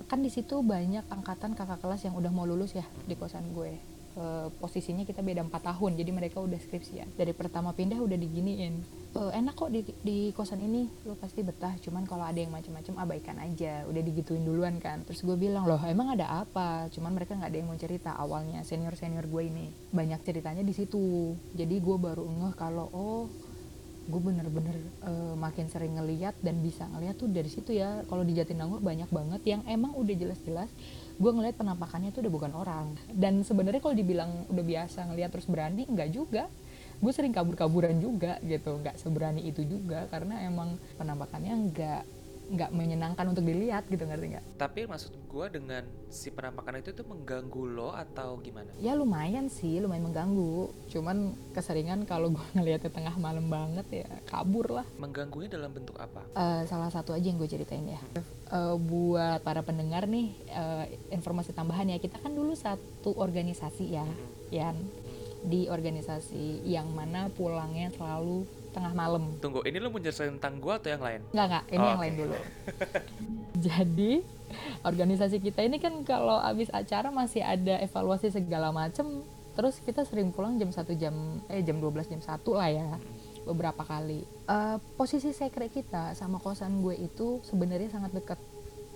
kan 0.07 0.19
di 0.23 0.31
situ 0.31 0.63
banyak 0.63 1.03
angkatan 1.11 1.51
kakak 1.51 1.83
kelas 1.83 2.07
yang 2.07 2.15
udah 2.15 2.31
mau 2.31 2.47
lulus 2.47 2.79
ya 2.79 2.87
di 3.03 3.19
kosan 3.19 3.51
gue. 3.51 3.75
Eh, 4.13 4.47
posisinya 4.61 5.01
kita 5.09 5.25
beda 5.25 5.41
4 5.41 5.73
tahun 5.73 5.97
jadi 5.97 6.13
mereka 6.13 6.37
udah 6.37 6.61
skripsian. 6.61 7.09
Dari 7.17 7.33
pertama 7.33 7.73
pindah 7.73 7.97
udah 7.97 8.13
diginiin. 8.13 8.77
"Eh, 9.17 9.31
enak 9.41 9.57
kok 9.57 9.73
di, 9.73 9.81
di 10.05 10.29
kosan 10.37 10.61
ini 10.61 10.85
lo 11.09 11.17
pasti 11.17 11.41
betah 11.41 11.73
cuman 11.81 12.05
kalau 12.05 12.21
ada 12.21 12.37
yang 12.37 12.53
macam-macam 12.53 12.93
abaikan 13.01 13.41
aja. 13.41 13.81
Udah 13.89 14.01
digituin 14.05 14.45
duluan 14.45 14.77
kan. 14.77 15.01
Terus 15.09 15.25
gue 15.25 15.33
bilang 15.33 15.65
loh 15.65 15.81
emang 15.81 16.13
ada 16.13 16.45
apa? 16.45 16.93
Cuman 16.93 17.17
mereka 17.17 17.33
nggak 17.33 17.49
ada 17.49 17.57
yang 17.57 17.69
mau 17.73 17.79
cerita. 17.81 18.13
Awalnya 18.13 18.61
senior 18.61 18.93
senior 18.93 19.25
gue 19.25 19.49
ini 19.49 19.73
banyak 19.89 20.21
ceritanya 20.21 20.61
di 20.61 20.77
situ. 20.77 21.33
Jadi 21.57 21.81
gue 21.81 21.97
baru 21.97 22.21
ngeh 22.21 22.53
kalau 22.53 22.93
oh 22.93 23.25
gue 24.03 24.21
bener-bener 24.21 24.77
eh, 25.09 25.33
makin 25.33 25.73
sering 25.73 25.97
ngeliat 25.97 26.37
dan 26.45 26.61
bisa 26.61 26.85
ngeliat 26.85 27.17
tuh 27.17 27.33
dari 27.33 27.49
situ 27.49 27.73
ya. 27.73 28.05
Kalau 28.05 28.21
di 28.21 28.37
Jatinangor 28.37 28.77
banyak 28.77 29.09
banget 29.09 29.41
yang 29.41 29.65
emang 29.65 29.97
udah 29.97 30.13
jelas-jelas 30.13 30.69
gue 31.13 31.31
ngeliat 31.31 31.55
penampakannya 31.57 32.09
tuh 32.09 32.25
udah 32.25 32.33
bukan 32.33 32.51
orang. 32.57 32.85
Dan 33.11 33.45
sebenarnya 33.45 33.81
kalau 33.81 33.95
dibilang 33.95 34.49
udah 34.49 34.65
biasa 34.65 35.05
ngeliat 35.09 35.29
terus 35.33 35.45
berani 35.45 35.85
enggak 35.85 36.09
juga. 36.09 36.49
Gue 37.03 37.11
sering 37.11 37.35
kabur-kaburan 37.35 37.99
juga 37.99 38.39
gitu. 38.41 38.79
Nggak 38.79 38.95
seberani 38.97 39.43
itu 39.43 39.61
juga 39.67 40.07
karena 40.09 40.41
emang 40.45 40.79
penampakannya 40.97 41.53
nggak 41.69 42.03
nggak 42.51 42.71
menyenangkan 42.75 43.25
untuk 43.31 43.45
dilihat 43.47 43.87
gitu 43.87 44.03
ngerti 44.03 44.35
nggak? 44.35 44.45
Tapi 44.59 44.85
maksud 44.89 45.11
gua 45.31 45.47
dengan 45.47 45.85
si 46.13 46.29
penampakan 46.29 46.83
itu 46.83 46.93
tuh 46.93 47.05
mengganggu 47.09 47.63
lo 47.73 47.89
atau 47.89 48.37
gimana? 48.43 48.69
ya 48.77 48.93
lumayan 48.93 49.47
sih 49.49 49.79
lumayan 49.79 50.11
mengganggu. 50.11 50.69
Cuman 50.91 51.33
keseringan 51.55 52.05
kalau 52.05 52.29
gue 52.33 52.47
ngeliatnya 52.57 52.91
tengah 52.93 53.15
malam 53.17 53.47
banget 53.49 54.05
ya 54.05 54.09
kabur 54.29 54.69
lah. 54.69 54.85
Mengganggunya 54.99 55.53
dalam 55.57 55.73
bentuk 55.73 55.97
apa? 55.97 56.21
Eh, 56.35 56.61
salah 56.69 56.91
satu 56.93 57.15
aja 57.15 57.25
yang 57.25 57.39
gue 57.39 57.49
ceritain 57.49 57.85
ya. 57.87 58.01
Eh, 58.17 58.75
buat 58.77 59.41
para 59.41 59.65
pendengar 59.65 60.05
nih 60.05 60.33
eh, 60.51 60.85
informasi 61.15 61.55
tambahan 61.55 61.89
ya. 61.89 61.97
Kita 61.97 62.21
kan 62.21 62.35
dulu 62.35 62.53
satu 62.53 63.15
organisasi 63.17 63.85
ya 63.89 64.05
Yan. 64.53 64.77
Di 65.43 65.67
organisasi 65.67 66.63
yang 66.63 66.93
mana 66.93 67.27
pulangnya 67.33 67.89
selalu 67.91 68.45
tengah 68.73 68.91
malam 68.91 69.37
Tunggu, 69.37 69.61
ini 69.63 69.77
lo 69.77 69.87
mau 69.87 69.97
jelasin 69.97 70.35
tentang 70.35 70.57
gua 70.57 70.75
atau 70.75 70.89
yang 70.89 70.99
lain? 70.99 71.21
Enggak, 71.29 71.45
enggak. 71.45 71.63
Ini 71.69 71.77
Oh, 71.77 71.85
yang 71.85 71.93
oke. 71.93 72.03
lain 72.03 72.15
dulu. 72.17 72.37
Jadi, 73.67 74.11
organisasi 74.81 75.37
kita 75.39 75.61
ini 75.61 75.77
kan 75.77 75.93
kalau 76.01 76.37
habis 76.37 76.67
acara 76.69 77.09
masih 77.09 77.39
ada 77.39 77.79
evaluasi 77.79 78.29
segala 78.29 78.69
macem. 78.69 79.21
Terus 79.53 79.77
kita 79.77 80.01
sering 80.01 80.33
pulang 80.33 80.57
jam 80.57 80.67
1 80.67 80.81
jam, 80.95 81.13
eh 81.45 81.61
jam 81.61 81.77
12 81.77 82.09
jam 82.09 82.17
1 82.19 82.25
lah 82.51 82.67
ya. 82.67 82.87
Beberapa 83.43 83.85
kali. 83.85 84.25
Eh, 84.25 84.77
posisi 84.95 85.29
sekre 85.29 85.69
kita 85.69 86.17
sama 86.17 86.37
kosan 86.37 86.81
gue 86.81 86.97
itu 86.97 87.37
sebenarnya 87.45 87.93
sangat 87.93 88.11
dekat. 88.11 88.39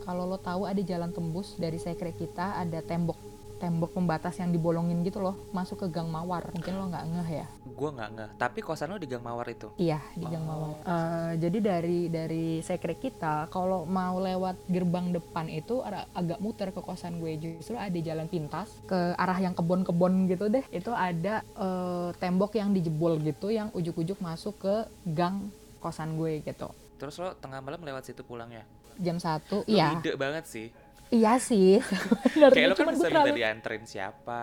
Kalau 0.02 0.24
lo 0.24 0.40
tahu 0.40 0.64
ada 0.64 0.80
jalan 0.80 1.12
tembus 1.12 1.54
dari 1.56 1.78
sekre 1.78 2.10
kita, 2.12 2.58
ada 2.58 2.80
tembok 2.82 3.20
tembok 3.58 3.94
pembatas 3.94 4.38
yang 4.38 4.54
dibolongin 4.54 5.02
gitu 5.02 5.20
loh, 5.20 5.36
masuk 5.52 5.86
ke 5.86 5.88
gang 5.90 6.08
mawar. 6.08 6.50
Mungkin 6.54 6.74
lo 6.78 6.86
nggak 6.90 7.06
ngeh 7.10 7.30
ya. 7.44 7.48
Gua 7.78 7.90
nggak 7.94 8.10
ngeh. 8.14 8.30
Tapi 8.42 8.60
kosan 8.66 8.90
lo 8.90 8.98
di 8.98 9.06
Gang 9.06 9.22
Mawar 9.22 9.46
itu. 9.50 9.70
Iya 9.78 10.02
di 10.18 10.26
Gang 10.26 10.50
Mawar. 10.50 10.82
Eh, 10.82 11.32
jadi 11.38 11.58
dari 11.62 12.10
dari 12.10 12.46
sekre 12.66 12.98
kita 12.98 13.46
kalau 13.54 13.86
mau 13.86 14.18
lewat 14.18 14.66
gerbang 14.66 15.14
depan 15.14 15.46
itu 15.46 15.86
ada- 15.86 16.10
agak 16.18 16.42
muter 16.42 16.74
ke 16.74 16.82
kosan 16.82 17.22
gue 17.22 17.38
justru 17.38 17.78
ada 17.78 17.94
jalan 17.94 18.26
pintas 18.26 18.82
ke 18.90 19.14
arah 19.14 19.38
yang 19.38 19.54
kebon-kebon 19.54 20.26
gitu 20.26 20.50
deh. 20.50 20.66
Itu 20.74 20.90
ada 20.90 21.46
eh, 21.54 22.10
tembok 22.18 22.58
yang 22.58 22.74
dijebol 22.74 23.22
gitu 23.22 23.54
yang 23.54 23.70
ujuk-ujuk 23.78 24.18
masuk 24.18 24.58
ke 24.58 24.76
gang 25.06 25.54
kosan 25.78 26.18
gue 26.18 26.42
gitu. 26.42 26.74
Terus 26.98 27.14
lo 27.22 27.38
tengah 27.38 27.62
malam 27.62 27.82
lewat 27.86 28.10
situ 28.10 28.26
pulangnya. 28.26 28.66
Jam 28.98 29.22
satu, 29.22 29.62
iya, 29.70 29.94
ide 29.94 30.18
banget 30.18 30.50
sih. 30.50 30.74
Iya 31.14 31.40
sih. 31.40 31.80
Sebenarnya 32.34 32.56
Kayak 32.56 32.70
lo 32.70 32.76
kan 32.76 32.86
bisa 32.86 32.88
gue 32.88 32.96
minta 32.98 33.08
terlalu 33.10 33.38
dianterin 33.40 33.84
siapa. 33.88 34.42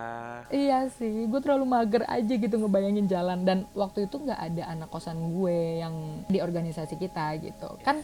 Iya 0.49 0.79
sih, 0.93 1.29
gue 1.29 1.41
terlalu 1.41 1.65
mager 1.69 2.03
aja 2.09 2.35
gitu 2.35 2.55
ngebayangin 2.57 3.07
jalan 3.07 3.39
dan 3.45 3.59
waktu 3.77 4.09
itu 4.09 4.17
nggak 4.21 4.41
ada 4.41 4.63
anak 4.73 4.89
kosan 4.89 5.19
gue 5.37 5.85
yang 5.85 6.25
di 6.29 6.39
organisasi 6.41 6.97
kita 6.97 7.37
gitu. 7.41 7.77
Kan 7.85 8.01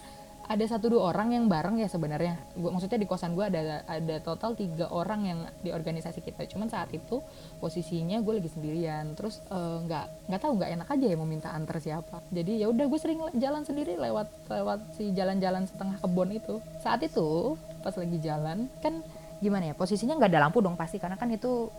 ada 0.50 0.66
satu 0.66 0.90
dua 0.90 1.14
orang 1.14 1.30
yang 1.30 1.46
bareng 1.46 1.78
ya 1.78 1.86
sebenarnya. 1.86 2.34
Gua 2.58 2.74
maksudnya 2.74 2.98
di 2.98 3.06
kosan 3.06 3.38
gue 3.38 3.46
ada 3.46 3.86
ada 3.86 4.16
total 4.18 4.58
tiga 4.58 4.90
orang 4.90 5.20
yang 5.22 5.38
di 5.62 5.70
organisasi 5.70 6.18
kita. 6.26 6.42
Cuman 6.50 6.66
saat 6.66 6.90
itu 6.90 7.22
posisinya 7.62 8.18
gue 8.18 8.42
lagi 8.42 8.50
sendirian. 8.50 9.14
Terus 9.14 9.38
eh, 9.46 9.76
nggak 9.86 10.26
nggak 10.26 10.40
tahu 10.42 10.52
nggak 10.58 10.70
enak 10.74 10.88
aja 10.90 11.06
ya 11.06 11.14
mau 11.14 11.28
minta 11.30 11.54
antar 11.54 11.78
siapa. 11.78 12.18
Jadi 12.34 12.58
ya 12.58 12.66
udah 12.66 12.82
gue 12.82 12.98
sering 12.98 13.22
jalan 13.38 13.62
sendiri 13.62 13.94
lewat 13.94 14.26
lewat 14.50 14.98
si 14.98 15.14
jalan-jalan 15.14 15.70
setengah 15.70 16.02
kebun 16.02 16.34
itu. 16.34 16.58
Saat 16.82 17.06
itu 17.06 17.54
pas 17.86 17.94
lagi 17.94 18.18
jalan 18.18 18.66
kan 18.82 19.06
gimana 19.38 19.70
ya 19.70 19.74
posisinya 19.78 20.18
nggak 20.18 20.34
ada 20.34 20.50
lampu 20.50 20.60
dong 20.60 20.76
pasti 20.76 21.00
karena 21.00 21.16
kan 21.16 21.30
itu 21.32 21.70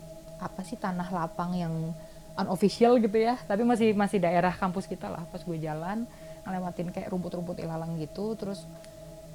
apa 0.42 0.66
sih 0.66 0.80
tanah 0.80 1.14
lapang 1.14 1.54
yang 1.54 1.94
unofficial 2.40 2.98
gitu 2.98 3.22
ya 3.22 3.38
tapi 3.46 3.62
masih 3.62 3.94
masih 3.94 4.18
daerah 4.18 4.50
kampus 4.56 4.90
kita 4.90 5.12
lah 5.12 5.22
pas 5.30 5.44
gue 5.46 5.58
jalan 5.62 6.10
ngelewatin 6.46 6.90
kayak 6.90 7.10
rumput-rumput 7.14 7.62
ilalang 7.62 7.98
gitu 8.02 8.34
terus 8.38 8.66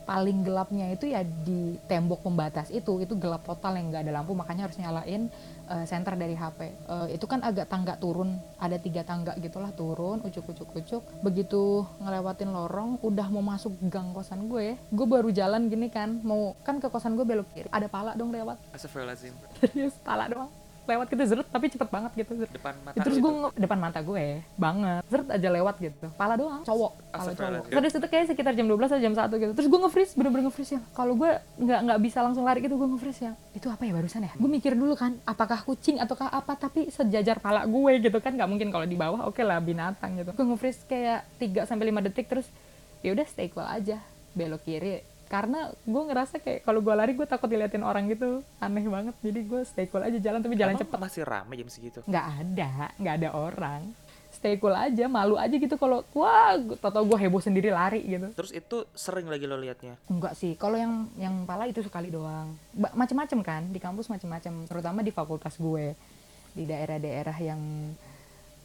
paling 0.07 0.47
gelapnya 0.47 0.87
itu 0.95 1.11
ya 1.11 1.27
di 1.27 1.75
tembok 1.91 2.23
pembatas 2.23 2.71
itu 2.71 3.03
itu 3.03 3.19
gelap 3.19 3.43
total 3.43 3.75
yang 3.75 3.91
nggak 3.91 4.07
ada 4.07 4.23
lampu 4.23 4.39
makanya 4.39 4.71
harus 4.71 4.79
nyalain 4.79 5.27
eh, 5.67 5.85
senter 5.85 6.15
dari 6.15 6.39
HP 6.39 6.59
Eh, 6.87 7.19
itu 7.19 7.27
kan 7.27 7.43
agak 7.43 7.67
tangga 7.67 7.99
turun 7.99 8.39
ada 8.63 8.79
tiga 8.79 9.03
tangga 9.03 9.35
gitulah 9.43 9.75
turun 9.75 10.23
ucuk 10.23 10.47
ucuk 10.55 10.71
ucuk 10.79 11.03
begitu 11.27 11.83
ngelewatin 11.99 12.55
lorong 12.55 13.03
udah 13.03 13.27
mau 13.27 13.43
masuk 13.43 13.75
gang 13.91 14.15
kosan 14.15 14.47
gue 14.47 14.79
gue 14.79 15.07
baru 15.11 15.35
jalan 15.35 15.67
gini 15.67 15.91
kan 15.91 16.23
mau 16.23 16.55
kan 16.63 16.79
ke 16.79 16.87
kosan 16.87 17.19
gue 17.19 17.27
belok 17.27 17.51
kiri. 17.51 17.69
Ada 17.75 17.91
pala 17.91 18.15
dong 18.15 18.31
lewat. 18.31 18.63
Serius 19.59 19.99
pala 20.07 20.31
doang 20.31 20.66
lewat 20.87 21.07
gitu 21.11 21.23
zeret 21.27 21.49
tapi 21.51 21.67
cepet 21.69 21.89
banget 21.91 22.13
gitu 22.15 22.33
zeret. 22.39 22.53
Depan 22.55 22.75
mata 22.87 22.97
terus 23.03 23.19
lo 23.19 23.23
gue 23.23 23.33
depan 23.59 23.79
mata 23.79 23.99
gue 24.01 24.41
banget. 24.57 25.03
Zeret 25.11 25.29
aja 25.29 25.49
lewat 25.51 25.75
gitu. 25.83 26.07
Pala 26.15 26.35
doang 26.39 26.63
cowok 26.63 26.87
pala 26.87 26.93
cowok. 26.93 26.93
Astagfirullahaladzim. 27.17 27.73
terus 27.75 27.93
itu 27.99 28.07
kayak 28.09 28.25
sekitar 28.31 28.53
jam 28.55 28.67
12 28.71 28.87
atau 28.87 29.03
jam 29.03 29.15
1 29.15 29.43
gitu. 29.43 29.53
Terus 29.59 29.69
gue 29.69 29.81
nge-freeze 29.83 30.13
bener-bener 30.15 30.45
nge-freeze 30.49 30.73
ya. 30.79 30.81
Kalau 30.95 31.13
gue 31.19 31.31
nggak 31.59 31.81
nggak 31.91 32.01
bisa 32.01 32.19
langsung 32.23 32.45
lari 32.47 32.61
gitu 32.63 32.75
gue 32.79 32.89
nge-freeze 32.89 33.21
ya. 33.27 33.33
Itu 33.57 33.67
apa 33.73 33.83
ya 33.83 33.93
barusan 33.97 34.23
ya? 34.25 34.33
Gue 34.39 34.51
mikir 34.51 34.73
dulu 34.79 34.95
kan 34.95 35.19
apakah 35.27 35.59
kucing 35.67 35.99
ataukah 35.99 36.31
apa 36.31 36.55
tapi 36.55 36.89
sejajar 36.95 37.43
pala 37.43 37.67
gue 37.67 37.93
gitu 38.01 38.19
kan. 38.23 38.33
Nggak 38.37 38.49
mungkin 38.49 38.69
kalau 38.71 38.87
di 38.87 38.97
bawah 38.97 39.27
oke 39.27 39.43
lah 39.43 39.59
binatang 39.59 40.23
gitu. 40.23 40.31
Gue 40.37 40.47
nge-freeze 40.55 40.87
kayak 40.87 41.27
3 41.43 41.67
sampai 41.69 41.91
5 41.91 42.07
detik 42.07 42.27
terus 42.31 42.47
ya 43.03 43.11
udah 43.13 43.27
stay 43.27 43.51
cool 43.51 43.67
aja. 43.67 43.99
Belok 44.37 44.63
kiri 44.63 45.16
karena 45.27 45.69
gue 45.83 46.03
ngerasa 46.07 46.39
kayak 46.39 46.63
kalau 46.63 46.79
gue 46.79 46.95
lari 46.95 47.13
gue 47.13 47.27
takut 47.27 47.51
diliatin 47.51 47.83
orang 47.83 48.07
gitu. 48.07 48.41
Aneh 48.59 48.87
banget. 48.87 49.15
Jadi 49.21 49.41
gue 49.43 49.61
stay 49.67 49.87
cool 49.87 50.03
aja 50.03 50.17
jalan 50.17 50.39
tapi 50.39 50.55
jalan 50.55 50.75
Emang 50.75 50.83
cepet. 50.87 50.99
masih 50.99 51.23
rame 51.27 51.53
jam 51.55 51.69
segitu. 51.69 51.99
nggak 52.07 52.27
ada 52.41 52.71
nggak 52.97 53.15
ada 53.19 53.29
orang. 53.35 53.83
Stay 54.31 54.61
cool 54.61 54.77
aja 54.77 55.09
malu 55.09 55.41
aja 55.41 55.57
gitu 55.57 55.75
kalau 55.75 56.05
wah 56.13 56.55
tau 56.79 57.03
gue 57.03 57.19
heboh 57.19 57.41
sendiri 57.41 57.73
lari 57.73 58.05
gitu. 58.05 58.29
Terus 58.37 58.53
itu 58.53 58.85
sering 58.93 59.27
lagi 59.27 59.49
lo 59.49 59.57
liatnya. 59.57 59.97
enggak 60.07 60.37
sih 60.37 60.55
kalau 60.55 60.77
yang 60.77 61.09
yang 61.17 61.35
pala 61.43 61.67
itu 61.67 61.81
sekali 61.81 62.13
doang. 62.13 62.53
Macem-macem 62.77 63.41
kan 63.41 63.63
di 63.67 63.81
kampus 63.81 64.07
macem-macem 64.07 64.69
terutama 64.69 65.01
di 65.01 65.11
fakultas 65.11 65.57
gue. 65.57 65.97
Di 66.53 66.69
daerah-daerah 66.69 67.37
yang 67.41 67.61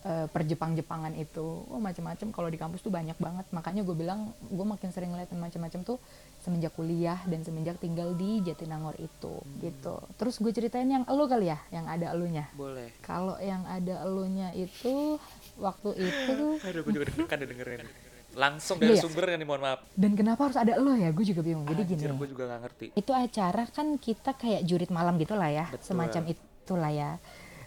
eh, 0.04 0.28
perjepang-jepangan 0.28 1.16
itu. 1.16 1.64
Oh 1.72 1.80
macam-macam 1.80 2.28
kalau 2.36 2.50
di 2.52 2.60
kampus 2.60 2.84
tuh 2.84 2.92
banyak 2.92 3.16
banget. 3.16 3.46
Makanya 3.50 3.82
gue 3.88 3.96
bilang 3.96 4.28
gue 4.44 4.66
makin 4.68 4.92
sering 4.92 5.16
ngeliatin 5.16 5.40
macam-macam 5.40 5.88
tuh 5.88 5.98
semenjak 6.42 6.72
kuliah 6.72 7.22
dan 7.24 7.42
semenjak 7.42 7.78
tinggal 7.78 8.12
di 8.12 8.42
Jatinangor 8.42 8.98
itu 8.98 9.34
gitu 9.60 9.96
terus 10.16 10.36
gue 10.36 10.50
ceritain 10.50 10.86
yang 10.86 11.06
elu 11.06 11.26
kali 11.26 11.48
ya 11.48 11.62
yang 11.70 11.86
ada 11.86 12.12
elunya 12.12 12.50
Boleh. 12.52 12.90
kalau 13.00 13.38
yang 13.40 13.62
ada 13.64 14.02
elunya 14.02 14.50
itu 14.52 15.22
waktu 15.56 15.90
itu 16.04 16.58
Aduh, 16.60 16.82
gue 16.82 16.94
juga 16.94 17.06
deg-degan 17.08 17.40
dengerin. 17.44 17.82
Langsung 18.32 18.80
dari 18.80 18.96
Iya. 18.96 19.04
sumbernya 19.04 19.36
nih, 19.36 19.44
mohon 19.44 19.60
maaf. 19.62 19.80
dan 19.92 20.12
kenapa 20.14 20.48
harus 20.48 20.56
ada 20.56 20.72
elo 20.72 20.94
ya 20.94 21.10
gue 21.10 21.26
juga 21.26 21.42
bingung 21.42 21.66
jadi 21.66 21.84
gini 21.84 22.00
Anjir, 22.02 22.16
gue 22.16 22.30
juga 22.32 22.44
gak 22.48 22.62
ngerti. 22.64 22.86
itu 22.96 23.12
acara 23.12 23.64
kan 23.68 23.88
kita 23.98 24.32
kayak 24.34 24.62
jurit 24.64 24.88
malam 24.88 25.16
gitu 25.16 25.36
lah 25.36 25.48
ya 25.48 25.66
Betul. 25.68 25.86
semacam 25.90 26.24
itulah 26.28 26.90
ya 26.90 27.10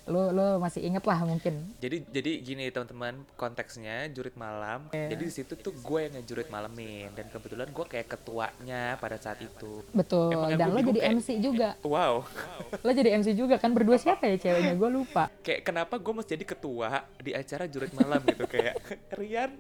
lo 0.04 0.28
lo 0.28 0.46
masih 0.58 0.84
inget 0.84 1.00
lah 1.00 1.16
mungkin. 1.18 1.64
Jadi 1.78 2.04
jadi 2.06 2.32
gini 2.38 2.68
teman-teman 2.68 3.24
konteksnya 3.34 4.04
jurit 4.08 4.36
malam. 4.36 4.84
Iya. 4.90 5.08
Jadi 5.10 5.22
di 5.22 5.32
situ 5.32 5.52
tuh 5.54 5.72
gue 5.72 5.98
yang 5.98 6.12
ngejurit 6.14 6.48
malemin 6.48 7.08
dan 7.10 7.26
kebetulan 7.26 7.66
gue 7.66 7.86
kayak 7.86 8.08
ketuanya 8.10 8.96
pada 8.96 9.16
saat 9.16 9.40
itu. 9.40 9.80
betul. 9.90 10.28
Emang 10.30 10.60
dan 10.60 10.68
lo 10.68 10.80
jadi 10.82 11.00
kayak- 11.00 11.14
MC 11.16 11.28
juga. 11.40 11.68
Wow. 11.80 12.28
lo 12.76 12.90
jadi 12.92 13.16
MC 13.16 13.32
juga 13.32 13.56
kan? 13.56 13.72
Berdua 13.72 13.96
siapa 13.96 14.26
ya 14.26 14.36
ceweknya? 14.36 14.74
Gue 14.74 14.90
lupa. 14.92 15.32
Kayak 15.40 15.64
kenapa 15.64 15.96
gue 15.96 16.12
mesti 16.12 16.30
jadi 16.30 16.44
ketua 16.46 16.88
di 17.16 17.32
acara 17.32 17.64
jurit 17.64 17.92
malam 17.94 18.20
gitu? 18.24 18.44
Kayak 18.44 18.76
Rian. 19.16 19.56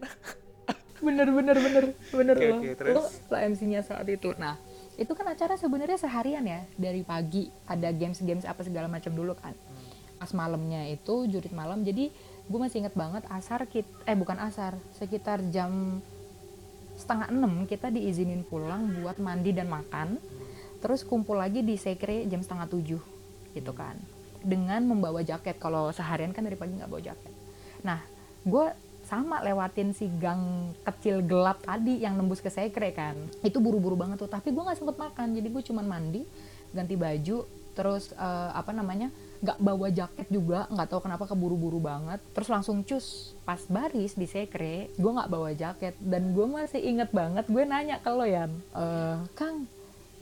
bener 1.00 1.28
bener 1.30 1.56
bener. 1.56 1.84
Bener 2.10 2.34
Oke, 2.34 2.46
lo 2.46 2.74
terus? 2.74 2.94
lo, 2.94 3.02
lo 3.30 3.36
MC-nya 3.38 3.80
saat 3.80 4.04
itu. 4.06 4.32
Nah 4.36 4.60
itu 4.94 5.10
kan 5.10 5.26
acara 5.26 5.56
sebenarnya 5.56 5.96
seharian 5.96 6.44
ya. 6.44 6.68
Dari 6.74 7.00
pagi 7.00 7.48
ada 7.64 7.88
games 7.90 8.20
games 8.20 8.44
apa 8.44 8.60
segala 8.60 8.86
macam 8.86 9.08
dulu 9.10 9.32
kan 9.34 9.56
pas 10.24 10.32
malamnya 10.32 10.88
itu 10.88 11.28
jurit 11.28 11.52
malam 11.52 11.84
jadi 11.84 12.08
gue 12.48 12.58
masih 12.60 12.80
inget 12.80 12.96
banget 12.96 13.28
asar 13.28 13.68
kit 13.68 13.84
eh 14.08 14.16
bukan 14.16 14.40
asar 14.40 14.72
sekitar 14.96 15.44
jam 15.52 16.00
setengah 16.96 17.28
enam 17.28 17.68
kita 17.68 17.92
diizinin 17.92 18.40
pulang 18.48 18.88
buat 19.04 19.20
mandi 19.20 19.52
dan 19.52 19.68
makan 19.68 20.16
terus 20.80 21.04
kumpul 21.04 21.36
lagi 21.36 21.60
di 21.60 21.76
sekre 21.76 22.24
jam 22.24 22.40
setengah 22.40 22.72
tujuh 22.72 23.02
gitu 23.52 23.72
kan 23.76 24.00
dengan 24.44 24.84
membawa 24.84 25.24
jaket. 25.24 25.56
Kalau 25.56 25.88
seharian 25.90 26.36
kan 26.36 26.44
dari 26.44 26.54
pagi 26.54 26.76
nggak 26.76 26.90
bawa 26.92 27.02
jaket. 27.02 27.32
Nah 27.82 27.98
gue 28.44 28.66
sama 29.04 29.40
lewatin 29.40 29.92
si 29.96 30.08
gang 30.20 30.72
kecil 30.84 31.24
gelap 31.24 31.60
tadi 31.64 32.00
yang 32.00 32.16
nembus 32.16 32.40
ke 32.40 32.48
sekre 32.48 32.88
kan 32.96 33.12
itu 33.44 33.60
buru-buru 33.60 34.00
banget 34.00 34.16
tuh 34.16 34.32
tapi 34.32 34.48
gue 34.48 34.64
nggak 34.64 34.80
sempet 34.80 34.96
makan 34.96 35.36
jadi 35.36 35.48
gue 35.52 35.60
cuman 35.60 35.84
mandi 35.84 36.22
ganti 36.72 36.96
baju 36.96 37.44
terus 37.76 38.16
eh, 38.16 38.50
apa 38.56 38.72
namanya 38.72 39.12
nggak 39.44 39.58
bawa 39.60 39.92
jaket 39.92 40.26
juga 40.32 40.64
nggak 40.72 40.88
tahu 40.88 41.00
kenapa 41.04 41.24
keburu-buru 41.28 41.78
banget. 41.78 42.20
Terus 42.32 42.48
langsung 42.48 42.80
cus 42.80 43.36
pas 43.44 43.60
baris 43.68 44.16
di 44.16 44.24
sekre 44.24 44.88
gue 44.96 45.10
nggak 45.12 45.30
bawa 45.30 45.52
jaket. 45.52 45.94
Dan 46.00 46.32
gue 46.32 46.46
masih 46.48 46.80
inget 46.80 47.12
banget 47.12 47.44
gue 47.44 47.62
nanya 47.62 48.00
ke 48.00 48.08
lo 48.08 48.24
ya 48.24 48.48
"Eh, 48.72 49.16
kang 49.36 49.68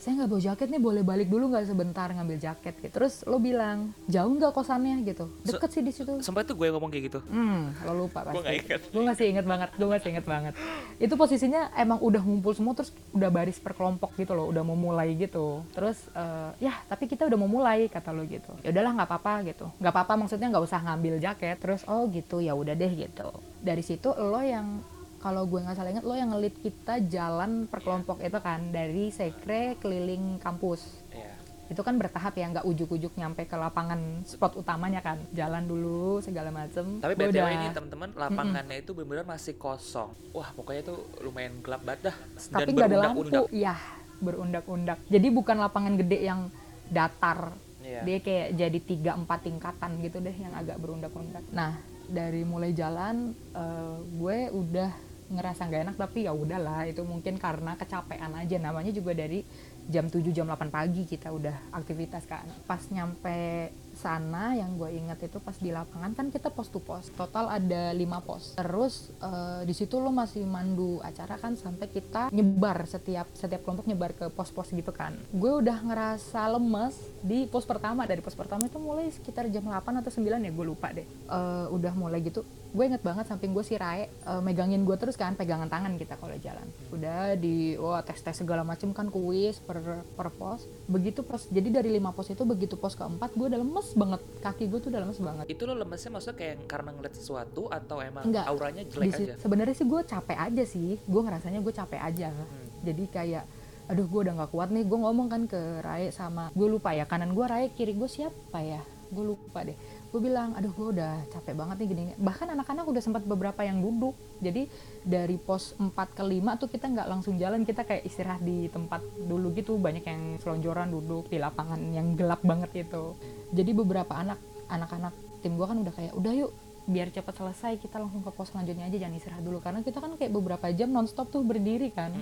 saya 0.02 0.18
nggak 0.18 0.30
bawa 0.34 0.42
jaket 0.42 0.66
nih 0.66 0.82
boleh 0.82 1.02
balik 1.06 1.30
dulu 1.30 1.54
nggak 1.54 1.70
sebentar 1.70 2.10
ngambil 2.10 2.42
jaket 2.42 2.74
gitu 2.82 2.90
terus 2.90 3.22
lo 3.22 3.38
bilang 3.38 3.94
jauh 4.10 4.34
nggak 4.34 4.50
kosannya 4.50 5.06
gitu 5.06 5.30
deket 5.46 5.70
sih 5.70 5.82
di 5.86 5.94
situ 5.94 6.18
Sampai 6.32 6.48
tuh 6.48 6.56
gue 6.56 6.64
yang 6.70 6.80
ngomong 6.80 6.88
kayak 6.88 7.04
gitu. 7.12 7.20
Hmm, 7.28 7.76
lo 7.84 8.06
lupa 8.06 8.24
pasti. 8.24 8.34
Gua 8.38 8.42
nggak 8.46 8.56
inget. 8.64 8.80
Gue 8.88 9.02
masih 9.04 9.24
inget 9.28 9.46
banget, 9.46 9.68
gue 9.76 9.88
masih 9.90 10.08
inget 10.16 10.26
banget. 10.26 10.54
Itu 10.96 11.14
posisinya 11.20 11.68
emang 11.76 12.00
udah 12.00 12.24
ngumpul 12.24 12.56
semua 12.56 12.72
terus 12.72 12.88
udah 13.12 13.28
baris 13.28 13.60
per 13.60 13.76
kelompok 13.76 14.16
gitu 14.16 14.32
loh, 14.32 14.48
udah 14.48 14.64
mau 14.64 14.72
mulai 14.72 15.12
gitu. 15.12 15.60
Terus 15.76 16.08
eh, 16.16 16.50
ya 16.64 16.72
tapi 16.88 17.04
kita 17.04 17.28
udah 17.28 17.36
mau 17.36 17.52
mulai 17.52 17.92
kata 17.92 18.16
lo 18.16 18.24
gitu. 18.24 18.56
Ya 18.64 18.72
udahlah 18.72 18.96
nggak 18.96 19.08
apa-apa 19.12 19.34
gitu. 19.44 19.66
Nggak 19.76 19.92
apa-apa 19.92 20.14
maksudnya 20.24 20.48
nggak 20.48 20.64
usah 20.64 20.80
ngambil 20.80 21.14
jaket. 21.20 21.56
Terus 21.60 21.82
oh 21.84 22.08
gitu 22.08 22.40
ya 22.40 22.56
udah 22.56 22.72
deh 22.72 22.92
gitu. 22.96 23.28
Dari 23.60 23.82
situ 23.84 24.08
lo 24.08 24.40
yang 24.40 24.80
kalau 25.22 25.46
gue 25.46 25.62
nggak 25.62 25.76
salah 25.78 25.90
inget 25.90 26.02
lo 26.02 26.12
yang 26.12 26.34
ngelit 26.34 26.58
kita 26.58 26.98
jalan 27.06 27.64
per 27.64 27.78
kelompok 27.78 28.18
itu 28.18 28.36
kan 28.36 28.68
dari 28.68 29.08
sekre 29.08 29.78
keliling 29.78 30.42
kampus. 30.42 30.82
Iya. 31.08 31.30
itu 31.72 31.80
kan 31.80 31.96
bertahap 31.96 32.36
ya 32.36 32.52
nggak 32.52 32.68
ujuk-ujuk 32.68 33.16
nyampe 33.16 33.48
ke 33.48 33.56
lapangan 33.56 33.96
spot 34.28 34.60
utamanya 34.60 35.00
kan. 35.00 35.16
Jalan 35.32 35.64
dulu 35.64 36.20
segala 36.20 36.52
macem. 36.52 37.00
Tapi 37.00 37.16
BTW 37.16 37.32
udah- 37.32 37.48
ini 37.48 37.66
teman-teman 37.72 38.10
lapangannya 38.12 38.76
itu 38.76 38.92
benar-benar 38.92 39.24
masih 39.24 39.56
kosong. 39.56 40.12
Wah, 40.36 40.52
pokoknya 40.52 40.84
tuh 40.84 41.00
lumayan 41.24 41.64
gelap 41.64 41.80
banget 41.80 42.12
dah. 42.12 42.16
tapi 42.52 42.76
nggak 42.76 42.90
ada 42.92 42.98
lampu. 43.08 43.48
Ya 43.48 43.72
berundak-undak. 44.20 45.00
Jadi 45.08 45.28
bukan 45.32 45.56
lapangan 45.56 45.96
gede 45.96 46.18
yang 46.20 46.52
datar. 46.92 47.56
Iya. 47.82 48.06
dia 48.06 48.18
kayak 48.22 48.48
jadi 48.54 48.78
tiga 48.78 49.12
empat 49.18 49.42
tingkatan 49.42 49.90
gitu 50.00 50.22
deh 50.22 50.32
yang 50.32 50.54
agak 50.54 50.78
berundak-undak. 50.78 51.42
Nah 51.50 51.76
dari 52.06 52.46
mulai 52.46 52.70
jalan 52.72 53.34
eh, 53.52 53.96
gue 54.12 54.38
udah 54.54 54.90
ngerasa 55.32 55.68
nggak 55.68 55.82
enak 55.88 55.96
tapi 55.96 56.28
ya 56.28 56.32
udahlah 56.36 56.84
itu 56.84 57.02
mungkin 57.02 57.40
karena 57.40 57.74
kecapean 57.74 58.32
aja. 58.36 58.56
Namanya 58.60 58.92
juga 58.92 59.16
dari 59.16 59.42
jam 59.90 60.06
7 60.06 60.30
jam 60.30 60.46
8 60.46 60.70
pagi 60.70 61.02
kita 61.02 61.34
udah 61.34 61.74
aktivitas 61.74 62.22
kan 62.30 62.46
pas 62.70 62.78
nyampe 62.94 63.72
sana 63.92 64.54
yang 64.56 64.80
gue 64.80 64.88
inget 64.88 65.28
itu 65.28 65.36
pas 65.42 65.52
di 65.58 65.68
lapangan 65.68 66.16
kan 66.16 66.26
kita 66.32 66.48
pos 66.48 66.72
to 66.72 66.80
pos. 66.80 67.12
Total 67.12 67.44
ada 67.50 67.92
lima 67.92 68.24
pos. 68.24 68.56
Terus 68.56 69.12
eh, 69.20 69.62
di 69.68 69.74
situ 69.76 70.00
lo 70.00 70.08
masih 70.08 70.48
mandu 70.48 71.02
acara 71.04 71.36
kan 71.36 71.58
sampai 71.58 71.92
kita 71.92 72.32
nyebar 72.32 72.88
setiap 72.88 73.28
setiap 73.36 73.60
kelompok 73.66 73.84
nyebar 73.84 74.16
ke 74.16 74.26
pos-pos 74.32 74.72
gitu 74.72 74.90
kan. 74.96 75.12
Gue 75.34 75.60
udah 75.60 75.76
ngerasa 75.84 76.40
lemes 76.56 76.96
di 77.20 77.44
pos 77.50 77.68
pertama. 77.68 78.08
Dari 78.08 78.24
pos 78.24 78.32
pertama 78.32 78.64
itu 78.64 78.80
mulai 78.80 79.12
sekitar 79.12 79.50
jam 79.52 79.68
8 79.68 80.00
atau 80.00 80.10
9 80.10 80.40
ya 80.40 80.50
gue 80.50 80.66
lupa 80.66 80.88
deh. 80.94 81.04
Eh, 81.04 81.66
udah 81.68 81.92
mulai 81.92 82.24
gitu 82.24 82.40
gue 82.72 82.84
inget 82.88 83.04
banget 83.04 83.28
samping 83.28 83.52
gue 83.52 83.60
si 83.60 83.76
Rae 83.76 84.08
eh, 84.08 84.40
megangin 84.40 84.88
gue 84.88 84.96
terus 84.96 85.20
kan 85.20 85.36
pegangan 85.36 85.68
tangan 85.68 86.00
kita 86.00 86.16
kalau 86.16 86.32
jalan. 86.40 86.64
Udah 86.88 87.36
di 87.36 87.76
wah 87.76 88.00
tes 88.00 88.16
tes 88.24 88.32
segala 88.32 88.64
macem 88.64 88.96
kan 88.96 89.12
kuis 89.12 89.60
per 89.60 89.84
per 90.16 90.28
pos. 90.32 90.64
Begitu 90.88 91.20
pos 91.20 91.52
jadi 91.52 91.68
dari 91.68 91.92
lima 91.92 92.16
pos 92.16 92.32
itu 92.32 92.48
begitu 92.48 92.80
pos 92.80 92.96
keempat 92.96 93.36
gue 93.36 93.46
udah 93.52 93.60
lemes 93.60 93.92
banget. 93.92 94.20
Kaki 94.40 94.64
gue 94.72 94.80
tuh 94.80 94.88
udah 94.88 95.00
lemes 95.04 95.20
banget. 95.20 95.46
Itu 95.52 95.68
lo 95.68 95.76
lemesnya 95.76 96.10
maksudnya 96.16 96.36
kayak 96.40 96.56
karena 96.64 96.90
ngeliat 96.96 97.14
sesuatu 97.14 97.68
atau 97.68 98.00
emang 98.00 98.24
Enggak. 98.24 98.44
auranya 98.48 98.82
jelek 98.88 99.20
aja? 99.20 99.34
sebenarnya 99.36 99.76
sih 99.76 99.86
gue 99.86 100.00
capek 100.08 100.38
aja 100.40 100.64
sih. 100.64 100.90
Gue 101.04 101.20
ngerasanya 101.28 101.60
gue 101.60 101.74
capek 101.76 102.00
aja. 102.00 102.32
Jadi 102.80 103.04
kayak 103.12 103.44
aduh 103.92 104.08
gue 104.08 104.20
udah 104.24 104.34
nggak 104.40 104.50
kuat 104.50 104.72
nih. 104.72 104.88
Gue 104.88 104.96
ngomong 104.96 105.28
kan 105.28 105.42
ke 105.44 105.60
Rae 105.84 106.08
sama 106.08 106.48
gue 106.56 106.68
lupa 106.72 106.96
ya 106.96 107.04
kanan 107.04 107.36
gue 107.36 107.44
Rae 107.44 107.68
kiri 107.76 107.92
gue 107.92 108.08
siapa 108.08 108.64
ya? 108.64 108.80
Gue 109.12 109.36
lupa 109.36 109.60
deh 109.60 109.76
gue 110.12 110.20
bilang 110.20 110.52
aduh 110.52 110.68
gue 110.76 111.00
udah 111.00 111.24
capek 111.32 111.56
banget 111.56 111.76
nih 111.80 111.88
gini 111.88 112.02
bahkan 112.20 112.44
anak-anak 112.52 112.84
udah 112.84 113.00
sempat 113.00 113.24
beberapa 113.24 113.64
yang 113.64 113.80
duduk. 113.80 114.12
Jadi 114.44 114.68
dari 115.00 115.40
pos 115.40 115.72
4 115.80 115.88
ke 115.88 116.20
5 116.20 116.60
tuh 116.60 116.68
kita 116.68 116.92
nggak 116.92 117.08
langsung 117.08 117.40
jalan 117.40 117.64
kita 117.64 117.88
kayak 117.88 118.04
istirahat 118.04 118.44
di 118.44 118.68
tempat 118.68 119.00
dulu 119.24 119.56
gitu. 119.56 119.80
Banyak 119.80 120.04
yang 120.04 120.36
selonjoran 120.44 120.92
duduk 120.92 121.32
di 121.32 121.40
lapangan 121.40 121.80
yang 121.96 122.12
gelap 122.12 122.44
banget 122.44 122.84
itu 122.84 123.16
jadi 123.52 123.72
beberapa 123.72 124.12
anak 124.16 124.36
anak-anak 124.68 125.12
tim 125.40 125.56
gue 125.56 125.66
kan 125.68 125.78
udah 125.80 125.92
kayak 125.96 126.12
udah 126.16 126.32
yuk 126.32 126.52
biar 126.82 127.08
cepat 127.14 127.38
selesai 127.38 127.78
kita 127.78 127.96
langsung 127.96 128.26
ke 128.26 128.30
pos 128.34 128.50
selanjutnya 128.50 128.92
aja 128.92 129.00
jangan 129.00 129.16
istirahat 129.16 129.44
dulu. 129.48 129.64
Karena 129.64 129.80
kita 129.80 129.96
kan 129.96 130.12
kayak 130.20 130.32
beberapa 130.32 130.68
jam 130.76 130.92
nonstop 130.92 131.32
tuh 131.32 131.40
berdiri 131.40 131.88
kan 131.88 132.12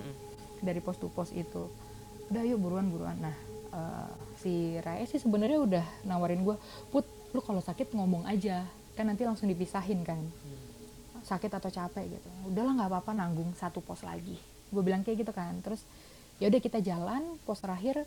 dari 0.63 0.79
pos 0.79 0.95
to 0.95 1.11
pos 1.11 1.35
itu. 1.35 1.67
Udah 2.31 2.43
yuk 2.47 2.63
buruan 2.63 2.87
buruan. 2.87 3.19
Nah 3.19 3.35
eh, 3.75 4.11
si 4.39 4.79
Rae 4.79 5.03
sih 5.11 5.19
sebenarnya 5.19 5.59
udah 5.59 5.85
nawarin 6.07 6.47
gue 6.47 6.55
put 6.87 7.03
lu 7.31 7.39
kalau 7.43 7.63
sakit 7.63 7.91
ngomong 7.95 8.27
aja. 8.27 8.67
Kan 8.95 9.07
nanti 9.07 9.23
langsung 9.23 9.47
dipisahin 9.47 10.03
kan. 10.03 10.19
Sakit 11.23 11.51
atau 11.51 11.71
capek 11.71 12.17
gitu. 12.19 12.29
Udahlah 12.51 12.75
nggak 12.75 12.89
apa-apa 12.91 13.11
nanggung 13.15 13.51
satu 13.55 13.79
pos 13.79 14.03
lagi. 14.03 14.35
Gue 14.71 14.83
bilang 14.83 15.03
kayak 15.03 15.27
gitu 15.27 15.31
kan. 15.31 15.55
Terus 15.63 15.83
ya 16.37 16.51
udah 16.51 16.61
kita 16.61 16.79
jalan 16.83 17.39
pos 17.47 17.63
terakhir 17.63 18.03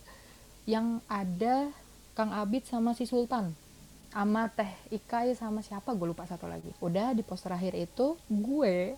yang 0.68 1.00
ada 1.08 1.72
Kang 2.14 2.30
Abid 2.30 2.68
sama 2.68 2.92
si 2.92 3.04
Sultan. 3.08 3.52
Sama 4.14 4.46
Teh 4.46 4.70
Ikai 4.94 5.34
sama 5.34 5.64
siapa 5.64 5.90
gue 5.96 6.06
lupa 6.06 6.28
satu 6.28 6.46
lagi. 6.46 6.70
Udah 6.78 7.16
di 7.16 7.26
pos 7.26 7.42
terakhir 7.42 7.74
itu 7.74 8.14
gue 8.30 8.94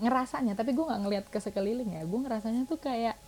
ngerasanya 0.00 0.56
tapi 0.56 0.72
gue 0.72 0.80
nggak 0.80 1.00
ngeliat 1.04 1.26
ke 1.28 1.38
sekeliling 1.38 1.92
ya 1.92 2.02
gue 2.08 2.20
ngerasanya 2.24 2.64
tuh 2.64 2.80
kayak 2.80 3.20